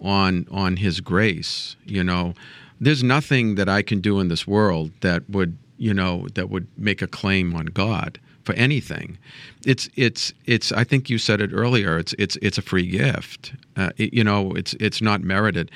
on 0.00 0.46
on 0.52 0.76
His 0.76 1.00
grace. 1.00 1.74
You 1.84 2.04
know, 2.04 2.34
there's 2.80 3.02
nothing 3.02 3.56
that 3.56 3.68
I 3.68 3.82
can 3.82 4.00
do 4.00 4.20
in 4.20 4.28
this 4.28 4.46
world 4.46 4.92
that 5.00 5.28
would 5.28 5.58
you 5.78 5.92
know 5.92 6.28
that 6.34 6.48
would 6.48 6.68
make 6.78 7.02
a 7.02 7.08
claim 7.08 7.56
on 7.56 7.66
God 7.66 8.20
for 8.44 8.54
anything. 8.54 9.18
It's 9.64 9.88
it's 9.96 10.32
it's. 10.46 10.72
I 10.72 10.84
think 10.84 11.08
you 11.08 11.18
said 11.18 11.40
it 11.40 11.50
earlier. 11.52 11.98
It's 11.98 12.14
it's 12.18 12.36
it's 12.42 12.58
a 12.58 12.62
free 12.62 12.86
gift. 12.86 13.52
Uh, 13.76 13.90
it, 13.96 14.12
you 14.12 14.24
know, 14.24 14.52
it's 14.52 14.74
it's 14.74 15.00
not 15.00 15.22
merited, 15.22 15.70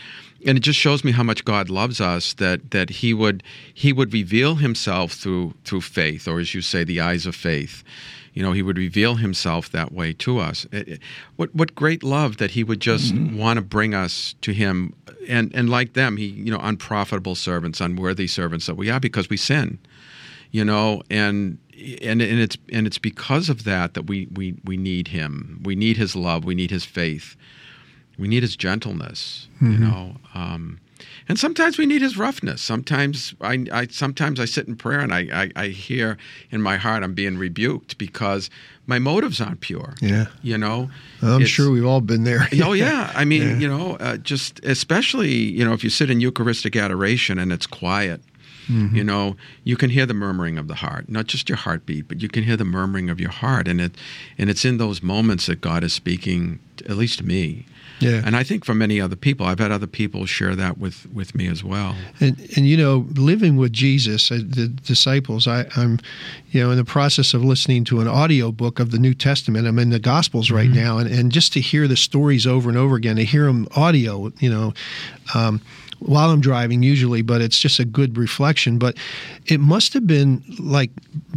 and 0.44 0.58
it 0.58 0.60
just 0.60 0.78
shows 0.78 1.04
me 1.04 1.12
how 1.12 1.22
much 1.22 1.44
God 1.44 1.70
loves 1.70 2.00
us. 2.00 2.34
That 2.34 2.70
that 2.72 2.90
He 2.90 3.14
would 3.14 3.42
He 3.72 3.92
would 3.92 4.12
reveal 4.12 4.56
Himself 4.56 5.12
through 5.12 5.54
through 5.64 5.82
faith, 5.82 6.26
or 6.26 6.40
as 6.40 6.54
you 6.54 6.60
say, 6.60 6.84
the 6.84 7.00
eyes 7.00 7.26
of 7.26 7.34
faith. 7.34 7.84
You 8.34 8.42
know, 8.42 8.52
He 8.52 8.62
would 8.62 8.76
reveal 8.76 9.14
Himself 9.14 9.70
that 9.70 9.92
way 9.92 10.12
to 10.14 10.38
us. 10.38 10.66
It, 10.72 10.88
it, 10.88 11.00
what 11.36 11.54
what 11.54 11.74
great 11.74 12.02
love 12.02 12.38
that 12.38 12.50
He 12.50 12.64
would 12.64 12.80
just 12.80 13.14
mm-hmm. 13.14 13.38
want 13.38 13.58
to 13.58 13.62
bring 13.62 13.94
us 13.94 14.34
to 14.42 14.52
Him, 14.52 14.94
and 15.28 15.54
and 15.54 15.70
like 15.70 15.92
them, 15.92 16.16
He 16.16 16.26
you 16.26 16.50
know 16.50 16.60
unprofitable 16.60 17.36
servants, 17.36 17.80
unworthy 17.80 18.26
servants 18.26 18.66
that 18.66 18.76
we 18.76 18.90
are 18.90 19.00
because 19.00 19.30
we 19.30 19.36
sin. 19.36 19.78
You 20.52 20.64
know, 20.64 21.02
and 21.10 21.58
and 22.02 22.22
and 22.22 22.40
it's 22.40 22.56
and 22.72 22.86
it's 22.86 22.98
because 22.98 23.48
of 23.48 23.64
that 23.64 23.94
that 23.94 24.02
we 24.02 24.28
we 24.34 24.56
we 24.64 24.76
need 24.76 25.08
him. 25.08 25.60
We 25.64 25.74
need 25.74 25.96
his 25.96 26.16
love. 26.16 26.44
We 26.44 26.54
need 26.54 26.70
his 26.70 26.84
faith. 26.84 27.36
We 28.18 28.28
need 28.28 28.42
his 28.42 28.56
gentleness. 28.56 29.48
Mm-hmm. 29.56 29.72
You 29.72 29.78
know. 29.78 30.16
Um, 30.34 30.80
and 31.28 31.38
sometimes 31.38 31.76
we 31.76 31.86
need 31.86 32.02
his 32.02 32.16
roughness. 32.16 32.62
Sometimes 32.62 33.34
I, 33.40 33.66
I 33.72 33.86
sometimes 33.88 34.38
I 34.38 34.44
sit 34.44 34.68
in 34.68 34.76
prayer 34.76 35.00
and 35.00 35.12
I, 35.12 35.26
I, 35.32 35.50
I, 35.56 35.66
hear 35.68 36.16
in 36.50 36.62
my 36.62 36.76
heart 36.76 37.02
I'm 37.02 37.14
being 37.14 37.36
rebuked 37.36 37.98
because 37.98 38.48
my 38.86 38.98
motives 38.98 39.40
aren't 39.40 39.60
pure. 39.60 39.94
Yeah, 40.00 40.26
you 40.42 40.56
know. 40.56 40.88
I'm 41.22 41.44
sure 41.44 41.70
we've 41.70 41.84
all 41.84 42.00
been 42.00 42.24
there. 42.24 42.48
oh 42.62 42.72
yeah, 42.72 43.12
I 43.14 43.24
mean, 43.24 43.42
yeah. 43.42 43.58
you 43.58 43.68
know, 43.68 43.96
uh, 43.96 44.18
just 44.18 44.64
especially 44.64 45.32
you 45.32 45.64
know 45.64 45.72
if 45.72 45.82
you 45.82 45.90
sit 45.90 46.10
in 46.10 46.20
Eucharistic 46.20 46.76
adoration 46.76 47.38
and 47.38 47.52
it's 47.52 47.66
quiet, 47.66 48.20
Mm-hmm. 48.68 48.96
You 48.96 49.04
know, 49.04 49.36
you 49.64 49.76
can 49.76 49.90
hear 49.90 50.06
the 50.06 50.14
murmuring 50.14 50.58
of 50.58 50.68
the 50.68 50.76
heart, 50.76 51.08
not 51.08 51.26
just 51.26 51.48
your 51.48 51.58
heartbeat, 51.58 52.08
but 52.08 52.22
you 52.22 52.28
can 52.28 52.44
hear 52.44 52.56
the 52.56 52.64
murmuring 52.64 53.10
of 53.10 53.20
your 53.20 53.30
heart, 53.30 53.68
and 53.68 53.80
it, 53.80 53.92
and 54.38 54.50
it's 54.50 54.64
in 54.64 54.78
those 54.78 55.02
moments 55.02 55.46
that 55.46 55.60
God 55.60 55.84
is 55.84 55.92
speaking, 55.92 56.58
at 56.88 56.96
least 56.96 57.18
to 57.18 57.26
me. 57.26 57.66
Yeah. 57.98 58.22
And 58.24 58.36
I 58.36 58.42
think 58.42 58.64
for 58.64 58.74
many 58.74 59.00
other 59.00 59.16
people, 59.16 59.46
I've 59.46 59.58
had 59.58 59.72
other 59.72 59.86
people 59.86 60.26
share 60.26 60.54
that 60.54 60.78
with, 60.78 61.06
with 61.12 61.34
me 61.34 61.48
as 61.48 61.64
well. 61.64 61.96
And, 62.20 62.38
and 62.56 62.66
you 62.66 62.76
know, 62.76 63.06
living 63.14 63.56
with 63.56 63.72
Jesus, 63.72 64.30
uh, 64.30 64.40
the 64.46 64.68
disciples, 64.68 65.48
I, 65.48 65.66
am 65.76 65.98
you 66.50 66.62
know, 66.62 66.70
in 66.70 66.76
the 66.76 66.84
process 66.84 67.32
of 67.32 67.42
listening 67.42 67.84
to 67.84 68.00
an 68.00 68.08
audio 68.08 68.52
book 68.52 68.80
of 68.80 68.90
the 68.90 68.98
New 68.98 69.14
Testament. 69.14 69.66
I'm 69.66 69.78
in 69.78 69.90
the 69.90 69.98
Gospels 69.98 70.50
right 70.50 70.68
mm-hmm. 70.68 70.78
now, 70.78 70.98
and, 70.98 71.10
and 71.10 71.32
just 71.32 71.52
to 71.54 71.60
hear 71.60 71.88
the 71.88 71.96
stories 71.96 72.46
over 72.46 72.68
and 72.68 72.76
over 72.76 72.96
again, 72.96 73.16
to 73.16 73.24
hear 73.24 73.46
them 73.46 73.66
audio, 73.74 74.30
you 74.40 74.50
know, 74.50 74.74
um, 75.34 75.62
while 76.00 76.30
I'm 76.30 76.40
driving 76.40 76.82
usually, 76.82 77.22
but 77.22 77.40
it's 77.40 77.58
just 77.58 77.78
a 77.78 77.84
good 77.84 78.16
reflection. 78.16 78.78
But 78.78 78.96
it 79.46 79.60
must 79.60 79.94
have 79.94 80.06
been 80.06 80.42
like 80.58 80.90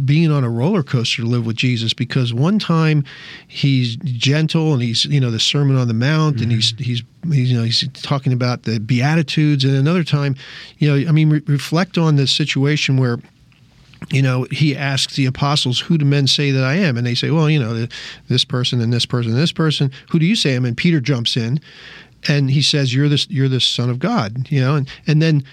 being 0.04 0.30
on 0.30 0.44
a 0.44 0.50
roller 0.50 0.82
coaster 0.82 1.22
to 1.22 1.28
live 1.28 1.46
with 1.46 1.56
Jesus 1.56 1.92
because 1.92 2.34
one 2.34 2.58
time 2.58 3.04
he's 3.48 3.96
gentle 3.96 4.72
and 4.72 4.82
he's 4.82 5.04
you 5.06 5.20
know 5.20 5.30
the 5.30 5.40
Sermon 5.40 5.76
on 5.76 5.88
the 5.88 5.94
Mount 5.94 6.36
mm-hmm. 6.36 6.42
and 6.44 6.52
he's 6.52 6.74
he's 6.78 7.02
he's 7.32 7.50
you 7.50 7.58
know 7.58 7.64
he's 7.64 7.86
talking 7.94 8.32
about 8.32 8.64
the 8.64 8.78
Beatitudes 8.78 9.64
and 9.64 9.74
another 9.74 10.04
time, 10.04 10.36
you 10.78 10.88
know 10.88 11.08
I 11.08 11.12
mean 11.12 11.30
re- 11.30 11.42
reflect 11.46 11.98
on 11.98 12.16
the 12.16 12.26
situation 12.26 12.96
where 12.96 13.18
you 14.10 14.22
know, 14.22 14.46
he 14.50 14.76
asks 14.76 15.16
the 15.16 15.26
apostles, 15.26 15.78
Who 15.78 15.98
do 15.98 16.04
men 16.04 16.26
say 16.26 16.50
that 16.52 16.64
I 16.64 16.74
am? 16.74 16.96
And 16.96 17.06
they 17.06 17.14
say, 17.14 17.30
Well, 17.30 17.50
you 17.50 17.60
know, 17.60 17.86
this 18.28 18.44
person 18.44 18.80
and 18.80 18.92
this 18.92 19.04
person 19.04 19.32
and 19.32 19.40
this 19.40 19.52
person. 19.52 19.92
Who 20.10 20.18
do 20.18 20.24
you 20.24 20.34
say 20.34 20.52
I 20.52 20.56
am? 20.56 20.64
And 20.64 20.76
Peter 20.76 21.00
jumps 21.00 21.36
in 21.36 21.60
and 22.28 22.50
he 22.50 22.62
says, 22.62 22.94
"You're 22.94 23.08
the 23.08 23.26
you're 23.28 23.48
the 23.48 23.60
Son 23.60 23.90
of 23.90 23.98
God," 23.98 24.50
you 24.50 24.60
know, 24.60 24.76
and 24.76 24.88
and 25.06 25.22
then 25.22 25.44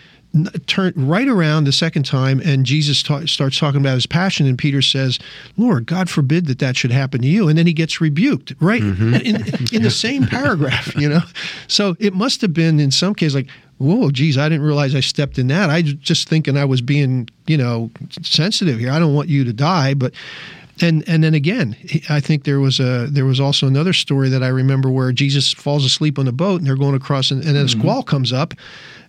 turn 0.68 0.94
right 0.96 1.28
around 1.28 1.64
the 1.64 1.72
second 1.72 2.04
time 2.04 2.42
and 2.44 2.66
jesus 2.66 3.02
ta- 3.02 3.26
starts 3.26 3.58
talking 3.58 3.80
about 3.80 3.96
his 3.96 4.06
passion 4.06 4.46
and 4.46 4.58
peter 4.58 4.82
says 4.82 5.20
lord 5.56 5.86
god 5.86 6.10
forbid 6.10 6.46
that 6.48 6.60
that 6.60 6.76
should 6.76 6.92
happen 6.92 7.22
to 7.22 7.28
you. 7.28 7.48
And 7.48 7.58
then 7.58 7.66
he 7.66 7.74
gets 7.74 8.02
rebuked 8.02 8.54
right? 8.60 8.82
Mm-hmm. 8.82 9.16
in, 9.16 9.36
in 9.74 9.82
the 9.84 9.90
same 9.90 10.26
paragraph 10.28 10.96
you 10.96 11.10
know? 11.10 11.22
So 11.68 11.96
it 12.00 12.14
must 12.14 12.42
have 12.42 12.54
been 12.54 12.80
in 12.80 12.92
some 12.92 13.16
case 13.16 13.34
like 13.34 13.48
whoa 13.78 14.12
geez 14.12 14.38
i 14.38 14.50
didn't 14.50 14.66
realize 14.66 14.96
i 14.96 15.00
stepped 15.00 15.38
in 15.40 15.48
that. 15.48 15.70
I 15.70 15.82
just 15.82 16.28
thinking 16.28 16.58
i 16.58 16.66
was 16.66 16.82
being 16.82 17.30
you 17.48 17.58
know 17.58 17.90
sensitive 18.22 18.80
here. 18.80 18.92
I 18.92 19.00
don't 19.00 19.14
want 19.14 19.30
you 19.30 19.44
to 19.44 19.54
die 19.54 19.94
but 19.94 20.14
and 20.82 21.04
and 21.08 21.24
then 21.24 21.34
again, 21.34 21.76
I 22.10 22.20
think 22.20 22.44
there 22.44 22.60
was 22.60 22.80
a 22.80 23.08
there 23.08 23.26
was 23.26 23.40
also 23.40 23.68
another 23.68 23.94
story 23.94 24.30
that 24.30 24.44
I 24.44 24.48
remember 24.48 24.90
where 24.90 25.12
Jesus 25.12 25.54
falls 25.54 25.86
asleep 25.86 26.18
on 26.20 26.26
the 26.26 26.32
boat 26.32 26.60
and 26.60 26.68
they're 26.68 26.76
going 26.76 26.96
across, 26.96 27.32
and, 27.32 27.44
and 27.44 27.56
then 27.56 27.64
a 27.64 27.68
Mm-hmm. 27.68 27.80
squall 27.80 28.04
comes 28.04 28.32
up, 28.34 28.54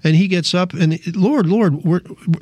and 0.04 0.16
he 0.16 0.28
gets 0.28 0.54
up 0.54 0.72
and 0.74 0.98
Lord, 1.16 1.46
Lord, 1.46 1.84
we're, 1.84 2.00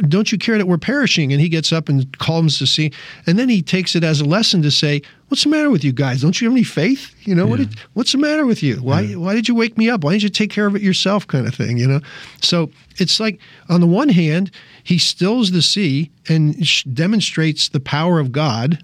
don't 0.09 0.31
you 0.31 0.39
care 0.39 0.59
that 0.59 0.67
we're 0.67 0.79
perishing? 0.79 1.33
And 1.33 1.41
he 1.41 1.49
gets 1.49 1.73
up 1.73 1.89
and 1.89 2.17
calms 2.19 2.59
the 2.59 2.67
sea, 2.67 2.93
and 3.27 3.39
then 3.39 3.49
he 3.49 3.62
takes 3.62 3.95
it 3.97 4.05
as 4.05 4.21
a 4.21 4.25
lesson 4.25 4.62
to 4.62 4.71
say, 4.71 5.03
"What's 5.29 5.43
the 5.45 5.51
matter 5.51 5.71
with 5.71 5.85
you 5.85 5.93
guys? 5.93 6.21
Don't 6.23 6.41
you 6.41 6.49
have 6.49 6.55
any 6.55 6.65
faith? 6.65 7.15
You 7.27 7.35
know 7.35 7.47
what? 7.47 7.59
Did, 7.59 7.75
what's 7.95 8.12
the 8.12 8.19
matter 8.19 8.47
with 8.47 8.62
you? 8.62 8.77
Why 8.77 9.07
why 9.15 9.35
did 9.35 9.49
you 9.49 9.55
wake 9.55 9.77
me 9.77 9.89
up? 9.91 10.05
Why 10.05 10.12
didn't 10.12 10.23
you 10.25 10.29
take 10.31 10.51
care 10.51 10.67
of 10.67 10.77
it 10.77 10.83
yourself? 10.83 11.27
Kind 11.27 11.47
of 11.47 11.55
thing, 11.55 11.79
you 11.79 11.87
know." 11.89 12.01
So 12.43 12.71
it's 12.99 13.19
like 13.21 13.39
on 13.69 13.81
the 13.81 13.87
one 13.87 14.09
hand, 14.09 14.51
he 14.85 14.99
stills 14.99 15.51
the 15.51 15.62
sea 15.62 16.11
and 16.29 16.57
demonstrates 16.95 17.69
the 17.69 17.81
power 17.81 18.19
of 18.21 18.33
God, 18.33 18.83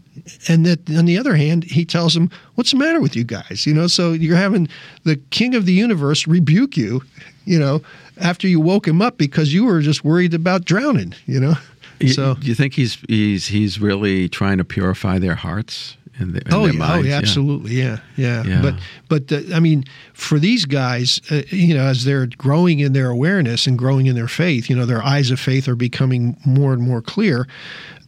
and 0.48 0.64
that 0.66 0.88
on 0.90 1.04
the 1.06 1.18
other 1.18 1.36
hand, 1.36 1.64
he 1.64 1.84
tells 1.84 2.14
them, 2.14 2.30
"What's 2.54 2.70
the 2.72 2.78
matter 2.78 3.00
with 3.00 3.14
you 3.16 3.24
guys?" 3.24 3.66
You 3.66 3.74
know, 3.74 3.86
so 3.86 4.12
you're 4.12 4.36
having 4.36 4.68
the 5.04 5.16
King 5.30 5.54
of 5.54 5.66
the 5.66 5.72
universe 5.72 6.26
rebuke 6.26 6.76
you, 6.76 7.02
you 7.44 7.58
know, 7.58 7.82
after 8.18 8.46
you 8.48 8.60
woke 8.60 8.86
him 8.86 9.02
up 9.02 9.18
because 9.18 9.52
you 9.52 9.64
were 9.64 9.80
just 9.80 10.04
worried 10.04 10.34
about 10.34 10.64
drowning. 10.64 11.14
You 11.26 11.40
know, 11.40 11.54
You- 12.00 12.08
so. 12.12 12.34
do 12.34 12.46
you 12.46 12.54
think 12.54 12.74
he's 12.74 12.98
he's 13.08 13.46
he's 13.48 13.80
really 13.80 14.28
trying 14.28 14.58
to 14.58 14.64
purify 14.64 15.18
their 15.18 15.34
hearts 15.36 15.96
and, 16.18 16.34
their, 16.34 16.42
and 16.44 16.54
Oh 16.54 16.64
their 16.64 16.72
yeah, 16.74 16.78
minds? 16.78 17.06
oh 17.06 17.08
yeah, 17.08 17.16
absolutely, 17.16 17.74
yeah, 17.74 17.98
yeah. 18.16 18.44
Yeah. 18.44 18.62
But 18.62 18.74
but 19.08 19.32
uh, 19.32 19.54
I 19.56 19.60
mean, 19.60 19.84
for 20.12 20.38
these 20.38 20.64
guys, 20.66 21.20
uh, 21.30 21.42
you 21.48 21.74
know, 21.74 21.82
as 21.84 22.04
they're 22.04 22.26
growing 22.36 22.80
in 22.80 22.92
their 22.92 23.08
awareness 23.08 23.66
and 23.66 23.78
growing 23.78 24.06
in 24.06 24.14
their 24.14 24.28
faith, 24.28 24.68
you 24.70 24.76
know, 24.76 24.84
their 24.86 25.02
eyes 25.02 25.30
of 25.30 25.40
faith 25.40 25.68
are 25.68 25.76
becoming 25.76 26.36
more 26.44 26.72
and 26.72 26.82
more 26.82 27.00
clear. 27.02 27.46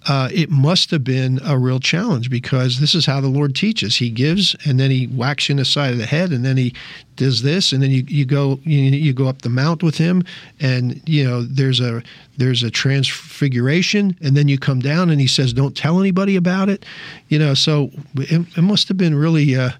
Uh, 0.06 0.28
it 0.32 0.50
must 0.50 0.90
have 0.90 1.02
been 1.02 1.40
a 1.44 1.58
real 1.58 1.80
challenge 1.80 2.28
because 2.28 2.78
this 2.78 2.94
is 2.94 3.06
how 3.06 3.20
the 3.20 3.28
Lord 3.28 3.54
teaches. 3.54 3.96
He 3.96 4.10
gives, 4.10 4.54
and 4.66 4.78
then 4.78 4.90
He 4.90 5.06
whacks 5.06 5.48
you 5.48 5.54
in 5.54 5.56
the 5.56 5.64
side 5.64 5.92
of 5.92 5.98
the 5.98 6.06
head, 6.06 6.30
and 6.30 6.44
then 6.44 6.56
He 6.56 6.74
does 7.16 7.42
this, 7.42 7.72
and 7.72 7.82
then 7.82 7.90
you, 7.90 8.04
you 8.06 8.24
go 8.24 8.60
you, 8.64 8.80
you 8.80 9.12
go 9.12 9.28
up 9.28 9.42
the 9.42 9.48
mount 9.48 9.82
with 9.82 9.96
Him, 9.96 10.22
and 10.60 11.00
you 11.06 11.24
know 11.24 11.42
there's 11.42 11.80
a 11.80 12.02
there's 12.36 12.62
a 12.62 12.70
transfiguration, 12.70 14.16
and 14.20 14.36
then 14.36 14.48
you 14.48 14.58
come 14.58 14.80
down, 14.80 15.10
and 15.10 15.20
He 15.20 15.26
says, 15.26 15.52
"Don't 15.52 15.76
tell 15.76 16.00
anybody 16.00 16.36
about 16.36 16.68
it," 16.68 16.84
you 17.28 17.38
know. 17.38 17.54
So 17.54 17.90
it, 18.16 18.46
it 18.56 18.62
must 18.62 18.88
have 18.88 18.96
been 18.96 19.14
really. 19.14 19.56
Uh, 19.56 19.70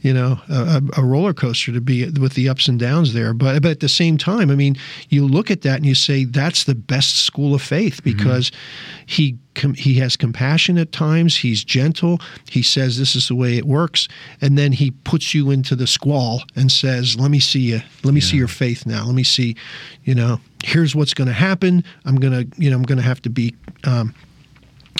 you 0.00 0.14
know, 0.14 0.40
a, 0.48 0.82
a 0.96 1.02
roller 1.02 1.32
coaster 1.32 1.72
to 1.72 1.80
be 1.80 2.08
with 2.10 2.34
the 2.34 2.48
ups 2.48 2.68
and 2.68 2.78
downs 2.78 3.14
there. 3.14 3.34
But 3.34 3.62
but 3.62 3.70
at 3.72 3.80
the 3.80 3.88
same 3.88 4.16
time, 4.16 4.50
I 4.50 4.54
mean, 4.54 4.76
you 5.08 5.26
look 5.26 5.50
at 5.50 5.62
that 5.62 5.76
and 5.76 5.86
you 5.86 5.94
say 5.94 6.24
that's 6.24 6.64
the 6.64 6.74
best 6.74 7.16
school 7.18 7.54
of 7.54 7.62
faith 7.62 8.02
because 8.04 8.52
he 9.06 9.36
com- 9.54 9.74
he 9.74 9.94
has 9.94 10.16
compassion 10.16 10.78
at 10.78 10.92
times. 10.92 11.36
He's 11.36 11.64
gentle. 11.64 12.20
He 12.48 12.62
says 12.62 12.98
this 12.98 13.16
is 13.16 13.28
the 13.28 13.34
way 13.34 13.56
it 13.56 13.64
works, 13.64 14.08
and 14.40 14.56
then 14.56 14.72
he 14.72 14.92
puts 14.92 15.34
you 15.34 15.50
into 15.50 15.74
the 15.74 15.86
squall 15.86 16.42
and 16.54 16.70
says, 16.70 17.18
"Let 17.18 17.30
me 17.30 17.40
see 17.40 17.60
you. 17.60 17.80
Let 18.04 18.14
me 18.14 18.20
see 18.20 18.36
your 18.36 18.48
faith 18.48 18.86
now. 18.86 19.04
Let 19.04 19.14
me 19.14 19.24
see, 19.24 19.56
you 20.04 20.14
know, 20.14 20.40
here's 20.64 20.94
what's 20.94 21.14
going 21.14 21.28
to 21.28 21.34
happen. 21.34 21.82
I'm 22.04 22.16
gonna, 22.16 22.44
you 22.56 22.70
know, 22.70 22.76
I'm 22.76 22.84
going 22.84 22.98
to 22.98 23.04
have 23.04 23.22
to 23.22 23.30
be." 23.30 23.54
Um, 23.84 24.14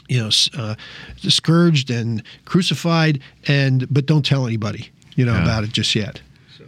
you 0.09 0.19
know, 0.21 0.31
uh, 0.57 0.75
scourged 1.19 1.91
and 1.91 2.23
crucified, 2.45 3.21
and 3.47 3.87
but 3.93 4.07
don't 4.07 4.25
tell 4.25 4.47
anybody, 4.47 4.89
you 5.17 5.25
know, 5.25 5.35
Yeah. 5.35 5.43
about 5.43 5.65
it 5.65 5.73
just 5.73 5.95
yet. 5.95 6.21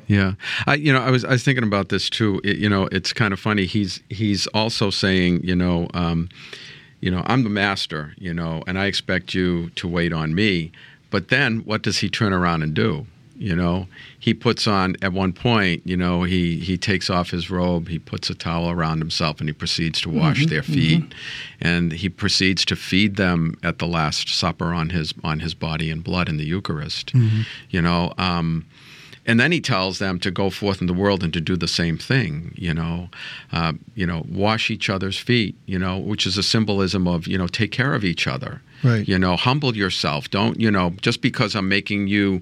Yeah, 0.07 0.35
I 0.67 0.75
you 0.75 0.93
know 0.93 1.01
I 1.01 1.11
was 1.11 1.25
I 1.25 1.31
was 1.31 1.45
thinking 1.45 1.63
about 1.65 1.89
this 1.89 2.11
too. 2.11 2.41
It, 2.43 2.59
you 2.59 2.69
know, 2.69 2.89
it's 2.91 3.13
kind 3.13 3.33
of 3.33 3.39
funny. 3.39 3.65
He's 3.67 4.01
he's 4.09 4.47
also 4.49 4.91
saying, 4.91 5.41
you 5.45 5.55
know, 5.55 5.89
um, 5.95 6.29
you 7.01 7.11
know, 7.13 7.23
I'm 7.27 7.45
the 7.45 7.51
master, 7.51 8.13
you 8.19 8.35
know, 8.35 8.63
and 8.67 8.77
I 8.79 8.87
expect 8.87 9.35
you 9.35 9.71
to 9.77 9.87
wait 9.89 10.13
on 10.13 10.35
me. 10.35 10.73
But 11.11 11.29
then, 11.29 11.61
what 11.61 11.83
does 11.83 11.99
he 11.99 12.09
turn 12.09 12.33
around 12.33 12.63
and 12.63 12.75
do? 12.75 13.07
You 13.41 13.57
know, 13.57 13.87
he 14.19 14.35
puts 14.35 14.67
on 14.67 14.97
at 15.01 15.15
one 15.15 15.33
point, 15.33 15.81
you 15.87 15.97
know, 15.97 16.25
he 16.25 16.59
he 16.59 16.77
takes 16.77 17.09
off 17.09 17.31
his 17.31 17.49
robe, 17.51 17.89
he 17.89 17.99
puts 17.99 18.29
a 18.29 18.35
towel 18.35 18.69
around 18.71 18.99
himself, 18.99 19.41
and 19.41 19.49
he 19.49 19.53
proceeds 19.55 20.01
to 20.03 20.11
wash 20.11 20.45
their 20.47 20.63
feet, 20.63 21.03
and 21.61 21.93
he 21.93 22.09
proceeds 22.11 22.65
to 22.67 22.77
feed 22.77 23.17
them 23.17 23.57
at 23.63 23.79
the 23.79 23.87
Last 23.87 24.29
Supper 24.29 24.75
on 24.75 24.91
his 24.91 25.15
on 25.25 25.41
his 25.41 25.55
body 25.55 25.91
and 25.91 26.05
blood 26.05 26.29
in 26.29 26.37
the 26.37 26.45
Eucharist. 26.45 27.13
You 27.71 27.81
know. 27.81 28.13
Um, 28.19 28.67
and 29.27 29.39
then 29.39 29.53
he 29.53 29.61
tells 29.61 29.99
them 29.99 30.19
to 30.21 30.31
go 30.31 30.51
forth 30.51 30.81
in 30.81 30.87
the 30.87 30.95
world 30.95 31.23
and 31.23 31.33
to 31.35 31.41
do 31.43 31.55
the 31.57 31.69
same 31.69 31.99
thing 31.99 32.53
you 32.57 32.73
know 32.73 33.11
uh, 33.53 33.75
you 33.95 34.07
know 34.07 34.25
wash 34.29 34.71
each 34.71 34.89
other's 34.89 35.19
feet 35.19 35.55
you 35.67 35.79
know 35.79 35.99
which 35.99 36.27
is 36.27 36.39
a 36.39 36.43
symbolism 36.43 37.07
of 37.07 37.27
you 37.29 37.37
know 37.39 37.47
take 37.47 37.71
care 37.71 37.95
of 37.95 38.03
each 38.05 38.27
other 38.27 38.61
Right. 38.83 39.07
you 39.07 39.19
know 39.19 39.37
humble 39.37 39.77
yourself 39.77 40.31
don't 40.31 40.59
you 40.59 40.71
know 40.71 40.95
just 41.03 41.21
because 41.21 41.55
i'm 41.55 41.69
making 41.69 42.09
you 42.09 42.41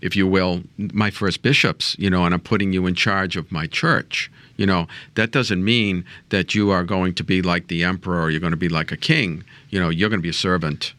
if 0.00 0.16
you 0.16 0.26
will 0.26 0.62
my 0.76 1.10
first 1.10 1.42
bishops 1.42 1.96
you 1.98 2.10
know 2.10 2.24
and 2.24 2.34
i'm 2.34 2.40
putting 2.40 2.72
you 2.72 2.86
in 2.86 2.94
charge 2.94 3.36
of 3.36 3.50
my 3.52 3.66
church 3.66 4.30
you 4.56 4.66
know. 4.66 4.88
That 5.14 5.30
doesn't 5.30 5.62
mean 5.64 6.04
that 6.30 6.52
you 6.52 6.70
are 6.70 6.82
going 6.82 7.14
to 7.14 7.22
be 7.22 7.42
like 7.42 7.68
the 7.68 7.84
emperor 7.84 8.20
or 8.20 8.28
you're 8.28 8.40
going 8.40 8.50
to 8.50 8.56
be 8.56 8.68
like 8.68 8.90
a 8.90 8.96
king 8.96 9.44
you 9.70 9.78
know 9.78 9.88
you're 9.88 10.08
going 10.08 10.18
to 10.18 10.22
be 10.22 10.28
a 10.28 10.32
servant 10.32 10.94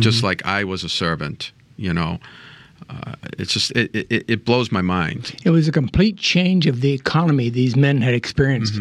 just 0.00 0.22
like 0.22 0.44
i 0.44 0.64
was 0.64 0.82
a 0.82 0.88
servant 0.88 1.52
you 1.76 1.92
know. 1.92 2.18
Uh, 2.90 3.14
it's 3.38 3.52
just 3.52 3.70
it, 3.72 3.94
it, 3.94 4.24
it 4.28 4.44
blows 4.44 4.70
my 4.70 4.82
mind. 4.82 5.34
It 5.44 5.50
was 5.50 5.66
a 5.66 5.72
complete 5.72 6.16
change 6.18 6.66
of 6.66 6.82
the 6.82 6.92
economy 6.92 7.48
these 7.48 7.74
men 7.74 8.00
had 8.00 8.14
experienced. 8.14 8.78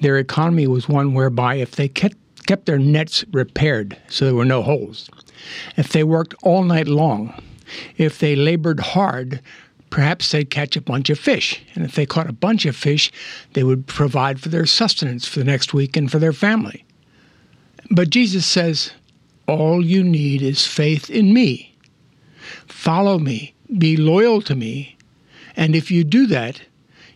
Their 0.00 0.18
economy 0.18 0.66
was 0.66 0.88
one 0.88 1.14
whereby 1.14 1.56
if 1.56 1.76
they 1.76 1.88
kept, 1.88 2.16
kept 2.46 2.66
their 2.66 2.78
nets 2.78 3.24
repaired 3.32 3.96
so 4.08 4.24
there 4.24 4.34
were 4.34 4.44
no 4.44 4.62
holes, 4.62 5.10
if 5.76 5.92
they 5.92 6.04
worked 6.04 6.34
all 6.42 6.62
night 6.62 6.86
long, 6.86 7.34
if 7.96 8.18
they 8.18 8.36
labored 8.36 8.80
hard, 8.80 9.40
perhaps 9.90 10.30
they'd 10.30 10.50
catch 10.50 10.76
a 10.76 10.80
bunch 10.80 11.10
of 11.10 11.18
fish. 11.18 11.62
And 11.74 11.84
if 11.84 11.94
they 11.94 12.06
caught 12.06 12.28
a 12.28 12.32
bunch 12.32 12.66
of 12.66 12.76
fish, 12.76 13.10
they 13.54 13.64
would 13.64 13.86
provide 13.86 14.40
for 14.40 14.48
their 14.48 14.66
sustenance 14.66 15.26
for 15.26 15.38
the 15.38 15.44
next 15.44 15.74
week 15.74 15.96
and 15.96 16.10
for 16.10 16.18
their 16.18 16.32
family. 16.32 16.84
But 17.90 18.10
Jesus 18.10 18.46
says, 18.46 18.92
All 19.46 19.84
you 19.84 20.04
need 20.04 20.42
is 20.42 20.66
faith 20.66 21.08
in 21.10 21.32
me. 21.32 21.74
Follow 22.66 23.18
me, 23.18 23.54
be 23.78 23.96
loyal 23.96 24.40
to 24.42 24.54
me, 24.54 24.96
and 25.56 25.74
if 25.74 25.90
you 25.90 26.04
do 26.04 26.26
that, 26.26 26.60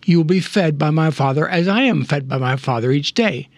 you 0.04 0.16
will 0.16 0.24
be 0.24 0.40
fed 0.40 0.78
by 0.78 0.90
my 0.90 1.10
Father 1.10 1.48
as 1.48 1.68
I 1.68 1.82
am 1.82 2.04
fed 2.04 2.28
by 2.28 2.38
my 2.38 2.56
Father 2.56 2.90
each 2.90 3.14
day. 3.14 3.48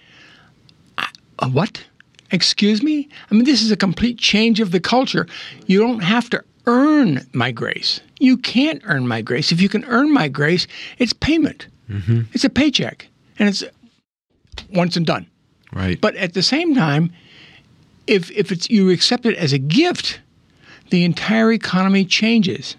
I- 0.98 1.46
what? 1.46 1.85
Excuse 2.30 2.83
me? 2.83 3.09
I 3.30 3.35
mean, 3.35 3.44
this 3.44 3.62
is 3.62 3.70
a 3.70 3.76
complete 3.76 4.18
change 4.18 4.61
of 4.61 4.70
the 4.70 4.80
culture. 4.80 5.26
You 5.66 5.80
don't 5.80 6.00
have 6.00 6.28
to 6.30 6.44
earn 6.66 7.27
my 7.33 7.50
grace. 7.50 8.00
You 8.18 8.37
can't 8.37 8.81
earn 8.85 9.07
my 9.07 9.22
grace. 9.22 9.53
If 9.53 9.61
you 9.61 9.68
can 9.68 9.85
earn 9.85 10.12
my 10.12 10.29
grace, 10.29 10.66
it's 10.98 11.12
payment. 11.12 11.68
Mm-hmm. 11.90 12.22
It's 12.33 12.44
a 12.44 12.50
paycheck, 12.50 13.09
and 13.38 13.48
it's 13.48 13.62
once 14.72 14.96
and 14.96 15.07
done. 15.07 15.27
right 15.72 16.00
But 16.00 16.16
at 16.16 16.35
the 16.35 16.42
same 16.42 16.74
time, 16.74 17.12
if 18.07 18.31
if 18.31 18.50
it's 18.53 18.70
you 18.70 18.90
accept 18.90 19.27
it 19.27 19.37
as 19.37 19.53
a 19.53 19.59
gift, 19.59 20.20
the 20.90 21.05
entire 21.05 21.53
economy 21.53 22.05
changes. 22.05 22.77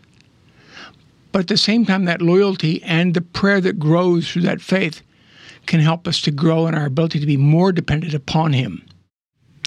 But 1.32 1.41
at 1.41 1.48
the 1.48 1.58
same 1.58 1.86
time, 1.86 2.06
that 2.06 2.21
loyalty 2.21 2.82
and 2.84 3.13
the 3.13 3.21
prayer 3.21 3.60
that 3.60 3.78
grows 3.78 4.32
through 4.32 4.43
that 4.43 4.62
faith 4.62 5.02
can 5.65 5.82
help 5.82 6.08
us 6.08 6.21
to 6.21 6.32
grow 6.32 6.67
in 6.67 6.76
our 6.76 6.86
ability 6.86 7.19
to 7.19 7.26
be 7.26 7.38
more 7.38 7.71
dependent 7.71 8.13
upon 8.13 8.54
Him. 8.54 8.82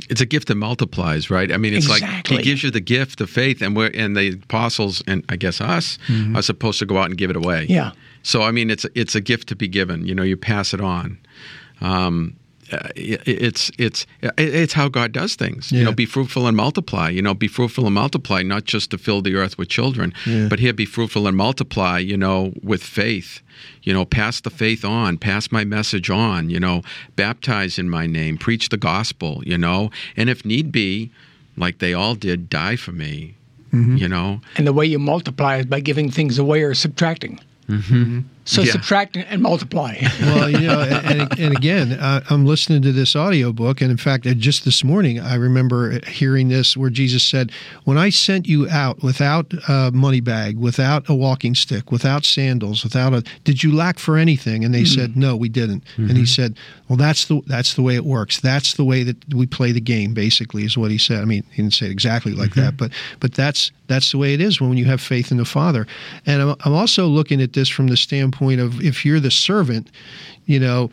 It's 0.09 0.21
a 0.21 0.27
gift 0.27 0.49
that 0.49 0.55
multiplies, 0.55 1.31
right? 1.31 1.53
I 1.53 1.57
mean, 1.57 1.75
it's 1.75 1.89
like 1.89 2.27
he 2.27 2.43
gives 2.43 2.63
you 2.63 2.71
the 2.71 2.81
gift 2.81 3.21
of 3.21 3.31
faith, 3.31 3.63
and 3.63 3.77
we're 3.77 3.91
and 3.95 4.17
the 4.17 4.39
apostles 4.43 5.03
and 5.07 5.25
I 5.29 5.37
guess 5.37 5.61
us 5.61 5.99
are 6.35 6.43
supposed 6.43 6.79
to 6.81 6.87
go 6.87 6.99
out 6.99 7.07
and 7.07 7.17
give 7.17 7.31
it 7.31 7.37
away. 7.37 7.67
Yeah. 7.69 7.93
So 8.23 8.43
I 8.43 8.51
mean, 8.51 8.71
it's 8.71 8.87
it's 8.95 9.15
a 9.15 9.21
gift 9.21 9.49
to 9.49 9.57
be 9.57 9.69
given. 9.69 10.07
You 10.07 10.15
know, 10.15 10.23
you 10.23 10.37
pass 10.37 10.75
it 10.75 10.81
on. 10.81 11.19
Um, 11.81 12.37
uh, 12.73 12.89
it's 12.97 13.71
it's 13.79 14.07
it's 14.37 14.73
how 14.73 14.89
God 14.89 15.13
does 15.13 15.35
things. 15.37 15.71
You 15.73 15.85
know, 15.85 15.93
be 15.93 16.07
fruitful 16.07 16.47
and 16.47 16.57
multiply. 16.57 17.09
You 17.11 17.23
know, 17.23 17.35
be 17.35 17.49
fruitful 17.49 17.85
and 17.87 17.95
multiply, 17.95 18.43
not 18.43 18.65
just 18.65 18.91
to 18.91 18.99
fill 18.99 19.23
the 19.23 19.35
earth 19.37 19.57
with 19.59 19.69
children, 19.69 20.13
Yeah. 20.27 20.49
but 20.49 20.59
here 20.59 20.73
be 20.73 20.85
fruitful 20.87 21.27
and 21.27 21.37
multiply. 21.37 21.99
You 21.99 22.17
know, 22.17 22.53
with 22.63 22.83
faith. 22.83 23.41
You 23.83 23.93
know, 23.95 24.05
pass 24.05 24.41
the 24.41 24.51
faith 24.51 24.85
on, 24.85 25.19
pass 25.19 25.51
my 25.51 25.65
message 25.65 26.11
on. 26.11 26.51
You 26.51 26.61
know, 26.61 26.83
baptize 27.17 27.79
in 27.79 27.89
my 27.91 28.07
name, 28.07 28.37
preach 28.39 28.69
the 28.69 28.77
gospel. 28.77 29.43
You 29.45 29.59
know, 29.59 29.91
and 30.17 30.29
if 30.31 30.45
need 30.45 30.71
be, 30.71 31.11
like 31.57 31.79
they 31.79 31.93
all 31.95 32.15
did, 32.15 32.49
die 32.51 32.77
for 32.77 32.93
me. 32.93 33.35
You 33.71 34.09
know, 34.09 34.41
And 34.57 34.67
the 34.67 34.73
way 34.73 34.87
you 34.87 34.99
multiply 34.99 35.59
is 35.59 35.67
by 35.67 35.81
giving 35.81 36.11
things 36.11 36.39
away 36.39 36.63
or 36.63 36.73
subtracting. 36.75 37.39
So 38.49 38.63
Yeah. 38.63 38.73
subtract 38.73 39.15
and 39.17 39.43
multiply. 39.43 39.97
well, 40.23 40.49
you 40.49 40.67
know, 40.67 40.81
and, 40.81 41.39
and 41.39 41.55
again, 41.57 41.93
uh, 41.93 42.23
I'm 42.31 42.47
listening 42.47 42.81
to 42.83 42.93
this 42.93 43.15
audiobook, 43.15 43.83
and 43.83 43.91
in 43.91 43.99
fact, 43.99 44.27
uh, 44.27 44.33
just 44.33 44.65
this 44.65 44.83
morning, 44.83 45.21
I 45.21 45.35
remember 45.35 46.01
hearing 46.09 46.49
this 46.49 46.75
where 46.75 46.89
Jesus 46.89 47.23
said, 47.23 47.53
"When 47.85 47.99
I 47.99 48.09
sent 48.09 48.49
you 48.49 48.67
out 48.71 49.03
without 49.03 49.53
a 49.69 49.91
money 49.93 50.21
bag, 50.21 50.57
without 50.59 51.07
a 51.11 51.15
walking 51.15 51.55
stick, 51.55 51.93
without 51.93 52.25
sandals, 52.25 52.85
without 52.85 53.13
a, 53.13 53.23
did 53.45 53.63
you 53.63 53.71
lack 53.75 53.99
for 53.99 54.17
anything?" 54.17 54.65
And 54.65 54.75
they 54.75 54.85
said, 54.87 55.15
"No, 55.15 55.37
we 55.37 55.51
didn't." 55.51 55.85
And 55.99 56.17
he 56.17 56.25
said, 56.25 56.57
"Well, 56.89 56.97
that's 56.97 57.27
the 57.27 57.43
that's 57.47 57.75
the 57.75 57.83
way 57.83 57.97
it 57.97 58.05
works. 58.07 58.41
That's 58.41 58.73
the 58.75 58.85
way 58.85 59.03
that 59.03 59.17
we 59.35 59.45
play 59.45 59.73
the 59.73 59.81
game. 59.83 60.15
Basically, 60.15 60.65
is 60.65 60.79
what 60.79 60.91
he 60.91 60.97
said. 60.97 61.21
I 61.21 61.27
mean, 61.27 61.45
he 61.51 61.61
didn't 61.61 61.75
say 61.75 61.87
it 61.87 61.93
exactly 61.93 62.33
like 62.33 62.55
that, 62.55 62.79
but 62.79 62.93
but 63.21 63.35
that's 63.35 63.73
that's 63.89 64.11
the 64.11 64.19
way 64.19 64.33
it 64.33 64.41
is 64.41 64.59
when 64.61 64.77
you 64.79 64.85
have 64.87 65.01
faith 65.03 65.31
in 65.31 65.37
the 65.37 65.45
Father. 65.45 65.87
And 66.25 66.41
I'm, 66.43 66.57
I'm 66.65 66.73
also 66.75 67.07
looking 67.07 67.43
at 67.43 67.53
this 67.53 67.69
from 67.69 67.89
the 67.89 67.97
standpoint 67.97 68.38
of 68.41 68.81
if 68.81 69.05
you're 69.05 69.21
the 69.21 69.31
servant, 69.31 69.91
you 70.47 70.59
know, 70.59 70.91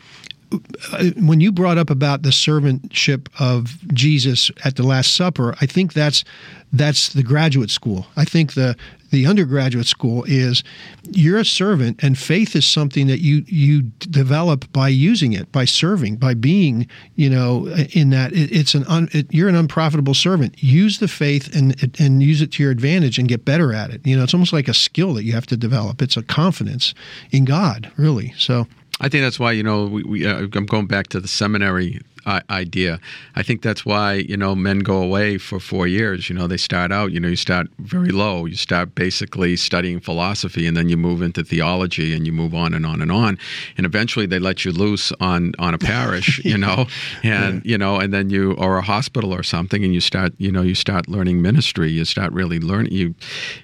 uh, 0.92 1.04
when 1.16 1.40
you 1.40 1.50
brought 1.50 1.78
up 1.78 1.90
about 1.90 2.22
the 2.22 2.30
servantship 2.30 3.28
of 3.38 3.78
Jesus 3.92 4.50
at 4.64 4.76
the 4.76 4.82
Last 4.82 5.14
Supper, 5.14 5.54
I 5.60 5.66
think 5.66 5.92
that's 5.92 6.24
that's 6.72 7.12
the 7.12 7.22
graduate 7.22 7.70
school. 7.70 8.06
I 8.16 8.24
think 8.24 8.54
the 8.54 8.76
the 9.10 9.26
undergraduate 9.26 9.86
school 9.86 10.24
is 10.24 10.62
you're 11.10 11.38
a 11.38 11.44
servant, 11.44 12.02
and 12.02 12.18
faith 12.18 12.56
is 12.56 12.66
something 12.66 13.06
that 13.06 13.20
you 13.20 13.44
you 13.46 13.82
develop 13.82 14.70
by 14.72 14.88
using 14.88 15.32
it, 15.32 15.50
by 15.52 15.64
serving, 15.64 16.16
by 16.16 16.34
being, 16.34 16.86
you 17.14 17.30
know, 17.30 17.66
in 17.92 18.10
that 18.10 18.32
it, 18.32 18.50
it's 18.52 18.74
an 18.74 18.84
un, 18.88 19.08
it, 19.12 19.32
you're 19.32 19.48
an 19.48 19.54
unprofitable 19.54 20.14
servant. 20.14 20.62
Use 20.62 20.98
the 20.98 21.08
faith 21.08 21.54
and 21.54 21.94
and 22.00 22.22
use 22.22 22.40
it 22.40 22.52
to 22.52 22.62
your 22.62 22.72
advantage 22.72 23.18
and 23.18 23.28
get 23.28 23.44
better 23.44 23.72
at 23.72 23.90
it. 23.90 24.00
You 24.06 24.16
know, 24.16 24.24
it's 24.24 24.34
almost 24.34 24.52
like 24.52 24.68
a 24.68 24.74
skill 24.74 25.14
that 25.14 25.24
you 25.24 25.32
have 25.32 25.46
to 25.46 25.56
develop. 25.56 26.02
It's 26.02 26.16
a 26.16 26.22
confidence 26.22 26.94
in 27.30 27.44
God, 27.44 27.90
really. 27.96 28.32
So. 28.36 28.66
I 28.98 29.10
think 29.10 29.24
that's 29.24 29.38
why 29.38 29.52
you 29.52 29.62
know 29.62 29.84
we, 29.84 30.02
we 30.04 30.26
uh, 30.26 30.46
I'm 30.54 30.64
going 30.64 30.86
back 30.86 31.08
to 31.08 31.20
the 31.20 31.28
seminary 31.28 32.00
idea. 32.26 33.00
I 33.34 33.42
think 33.42 33.62
that's 33.62 33.84
why 33.84 34.14
you 34.14 34.36
know 34.36 34.54
men 34.54 34.80
go 34.80 35.02
away 35.02 35.38
for 35.38 35.60
four 35.60 35.86
years. 35.86 36.28
You 36.28 36.36
know 36.36 36.46
they 36.46 36.56
start 36.56 36.92
out. 36.92 37.12
You 37.12 37.20
know 37.20 37.28
you 37.28 37.36
start 37.36 37.68
very 37.78 38.10
low. 38.10 38.46
You 38.46 38.56
start 38.56 38.94
basically 38.94 39.56
studying 39.56 40.00
philosophy, 40.00 40.66
and 40.66 40.76
then 40.76 40.88
you 40.88 40.96
move 40.96 41.22
into 41.22 41.44
theology, 41.44 42.14
and 42.14 42.26
you 42.26 42.32
move 42.32 42.54
on 42.54 42.74
and 42.74 42.84
on 42.84 43.02
and 43.02 43.12
on, 43.12 43.38
and 43.76 43.86
eventually 43.86 44.26
they 44.26 44.38
let 44.38 44.64
you 44.64 44.72
loose 44.72 45.12
on 45.20 45.52
on 45.58 45.74
a 45.74 45.78
parish. 45.78 46.40
You 46.46 46.58
know, 46.58 46.86
and 47.24 47.56
yeah. 47.56 47.60
you 47.64 47.76
know, 47.76 47.98
and 47.98 48.14
then 48.14 48.30
you 48.30 48.52
or 48.52 48.78
a 48.78 48.82
hospital 48.82 49.34
or 49.34 49.42
something, 49.42 49.84
and 49.84 49.92
you 49.92 50.00
start 50.00 50.32
you 50.38 50.52
know 50.52 50.62
you 50.62 50.76
start 50.76 51.08
learning 51.08 51.42
ministry. 51.42 51.90
You 51.90 52.04
start 52.04 52.32
really 52.32 52.60
learning. 52.60 52.92
You 52.92 53.14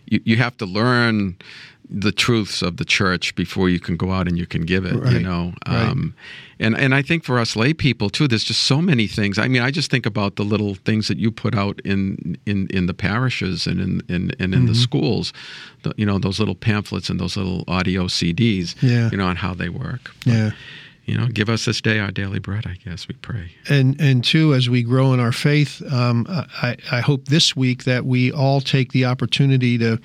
you, 0.06 0.20
you 0.24 0.36
have 0.36 0.56
to 0.56 0.66
learn 0.66 1.36
the 1.90 2.12
truths 2.12 2.62
of 2.62 2.76
the 2.76 2.84
church 2.84 3.34
before 3.34 3.68
you 3.68 3.78
can 3.80 3.96
go 3.96 4.12
out 4.12 4.26
and 4.28 4.38
you 4.38 4.46
can 4.46 4.62
give 4.62 4.84
it 4.86 4.94
right. 4.94 5.12
you 5.12 5.20
know 5.20 5.52
right. 5.68 5.88
um, 5.88 6.14
and 6.58 6.76
and 6.78 6.94
I 6.94 7.02
think 7.02 7.24
for 7.24 7.38
us 7.38 7.54
lay 7.56 7.74
people 7.74 8.08
too 8.08 8.26
there's 8.28 8.44
just 8.44 8.62
so 8.62 8.80
many 8.80 9.06
things 9.06 9.38
I 9.38 9.48
mean 9.48 9.62
I 9.62 9.70
just 9.70 9.90
think 9.90 10.06
about 10.06 10.36
the 10.36 10.44
little 10.44 10.74
things 10.74 11.08
that 11.08 11.18
you 11.18 11.30
put 11.30 11.54
out 11.54 11.80
in 11.84 12.38
in 12.46 12.66
in 12.68 12.86
the 12.86 12.94
parishes 12.94 13.66
and 13.66 13.80
in, 13.80 14.02
in 14.08 14.30
and 14.38 14.54
in 14.54 14.60
Mm-hmm. 14.62 14.66
the 14.66 14.74
schools 14.74 15.32
the, 15.82 15.92
you 15.96 16.06
know 16.06 16.18
those 16.18 16.38
little 16.38 16.54
pamphlets 16.54 17.10
and 17.10 17.18
those 17.20 17.36
little 17.36 17.64
audio 17.68 18.06
CDs 18.06 18.74
Yeah. 18.80 19.10
you 19.10 19.16
know 19.18 19.26
on 19.26 19.36
how 19.36 19.52
they 19.54 19.68
work 19.68 20.12
But, 20.24 20.32
Yeah. 20.32 20.50
you 21.04 21.18
know 21.18 21.26
give 21.26 21.48
us 21.50 21.64
this 21.64 21.80
day 21.82 21.98
our 21.98 22.12
daily 22.12 22.38
bread 22.38 22.64
I 22.66 22.76
guess 22.84 23.06
we 23.08 23.16
pray 23.16 23.50
and 23.68 24.00
and 24.00 24.24
two, 24.24 24.54
as 24.54 24.70
we 24.70 24.82
grow 24.82 25.12
in 25.14 25.20
our 25.20 25.32
faith, 25.32 25.82
um, 25.92 26.26
I, 26.28 26.76
I 26.90 27.00
hope 27.00 27.26
this 27.26 27.54
week 27.56 27.84
that 27.84 28.06
we 28.06 28.30
all 28.32 28.60
take 28.60 28.92
the 28.92 29.04
opportunity 29.04 29.78
to, 29.78 29.98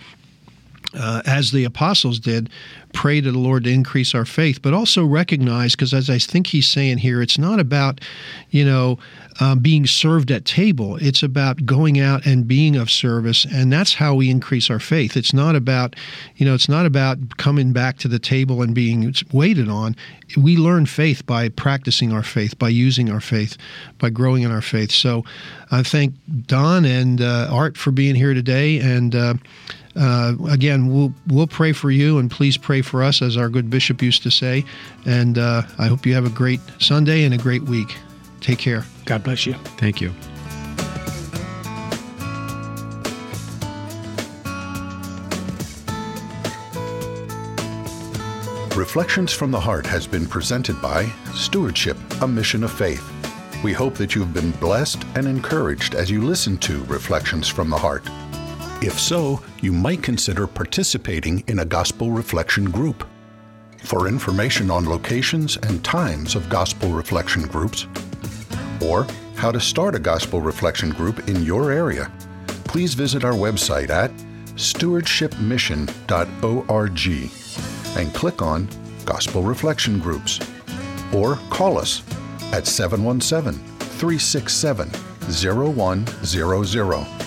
uh, 0.94 1.22
as 1.26 1.52
the 1.52 1.64
apostles 1.64 2.20
did, 2.20 2.50
pray 2.94 3.22
to 3.22 3.32
the 3.32 3.38
Lord 3.38 3.64
to 3.66 3.72
increase 3.72 4.16
our 4.16 4.26
faith, 4.26 4.62
but 4.62 4.74
also 4.74 5.06
recognize, 5.06 5.76
because 5.76 5.94
as 5.94 6.10
I 6.10 6.18
think 6.18 6.48
he's 6.48 6.68
saying 6.68 7.00
here, 7.00 7.22
it's 7.22 7.38
not 7.38 7.60
about, 7.60 8.02
you 8.50 8.66
know, 8.66 8.98
um, 9.40 9.60
being 9.60 9.86
served 9.86 10.32
at 10.32 10.46
table. 10.46 10.98
It's 10.98 11.22
about 11.22 11.66
going 11.66 12.00
out 12.00 12.26
and 12.26 12.48
being 12.48 12.76
of 12.76 12.90
service, 12.90 13.46
and 13.46 13.72
that's 13.72 13.94
how 13.94 14.16
we 14.16 14.30
increase 14.30 14.70
our 14.70 14.80
faith. 14.80 15.16
It's 15.16 15.34
not 15.34 15.56
about, 15.56 15.96
you 16.38 16.46
know, 16.46 16.56
it's 16.56 16.70
not 16.70 16.86
about 16.86 17.38
coming 17.38 17.72
back 17.72 17.98
to 18.00 18.08
the 18.08 18.20
table 18.20 18.62
and 18.62 18.74
being 18.74 19.14
waited 19.32 19.70
on. 19.70 19.96
We 20.36 20.58
learn 20.58 20.86
faith 20.86 21.26
by 21.26 21.50
practicing 21.50 22.12
our 22.12 22.24
faith, 22.24 22.58
by 22.58 22.70
using 22.70 23.12
our 23.12 23.22
faith, 23.22 23.58
by 24.00 24.10
growing 24.10 24.44
in 24.44 24.52
our 24.52 24.62
faith. 24.62 24.92
So, 24.92 25.24
I 25.70 25.84
thank 25.84 26.16
Don 26.48 26.86
and 26.86 27.22
uh, 27.22 27.50
Art 27.52 27.78
for 27.78 27.92
being 27.92 28.16
here 28.16 28.34
today, 28.34 28.80
and. 28.80 29.16
Uh, 29.16 29.34
uh, 30.00 30.36
again, 30.50 30.94
we'll 30.94 31.12
we'll 31.28 31.48
pray 31.48 31.72
for 31.72 31.90
you, 31.90 32.20
and 32.20 32.30
please 32.30 32.56
pray 32.56 32.82
for 32.88 33.04
us, 33.04 33.22
as 33.22 33.38
our 33.38 33.50
good 33.50 33.70
bishop 33.70 34.02
used 34.02 34.24
to 34.24 34.32
say. 34.32 34.66
And 35.06 35.38
uh, 35.38 35.64
I 35.78 35.88
hope 35.88 36.06
you 36.06 36.14
have 36.16 36.26
a 36.26 36.30
great 36.30 36.62
Sunday 36.80 37.24
and 37.24 37.34
a 37.34 37.38
great 37.38 37.64
week. 37.64 37.96
Take 38.42 38.60
care. 38.60 38.86
God 39.06 39.24
bless 39.24 39.46
you. 39.46 39.54
thank 39.78 40.02
you 40.02 40.14
Reflections 48.78 49.34
from 49.34 49.50
the 49.50 49.60
Heart 49.60 49.88
has 49.88 50.06
been 50.06 50.28
presented 50.28 50.80
by 50.84 51.12
Stewardship, 51.34 51.98
a 52.22 52.28
Mission 52.28 52.64
of 52.64 52.72
Faith. 52.72 53.04
We 53.64 53.74
hope 53.74 53.96
that 53.96 54.14
you've 54.14 54.36
been 54.36 54.52
blessed 54.52 55.04
and 55.16 55.28
encouraged 55.28 55.96
as 55.96 56.12
you 56.12 56.22
listen 56.22 56.58
to 56.60 56.84
Reflections 56.84 57.48
from 57.48 57.72
the 57.72 57.78
Heart. 57.78 58.08
If 58.80 59.00
so, 59.00 59.42
you 59.60 59.74
might 59.74 60.04
consider 60.04 60.46
participating 60.46 61.44
in 61.48 61.58
a 61.60 61.66
gospel 61.66 62.12
reflection 62.12 62.70
group. 62.70 63.08
For 63.84 64.08
information 64.08 64.70
on 64.70 64.88
locations 64.88 65.58
and 65.58 65.84
times 65.84 66.36
of 66.36 66.48
gospel 66.48 66.92
reflection 66.92 67.48
groups, 67.48 67.88
or 68.80 69.08
how 69.36 69.52
to 69.52 69.60
start 69.60 69.96
a 69.96 70.00
gospel 70.00 70.42
reflection 70.42 70.92
group 70.92 71.28
in 71.28 71.42
your 71.42 71.72
area, 71.72 72.12
please 72.66 72.94
visit 72.94 73.24
our 73.24 73.34
website 73.34 73.90
at 73.90 74.12
stewardshipmission.org 74.58 77.08
and 77.98 78.14
click 78.14 78.44
on 78.44 78.70
Gospel 79.06 79.42
Reflection 79.42 79.98
Groups. 80.00 80.40
Or 81.14 81.38
call 81.50 81.80
us 81.80 82.04
at 82.54 82.68
717 82.68 83.54
367 83.80 84.92
0100. 85.30 87.27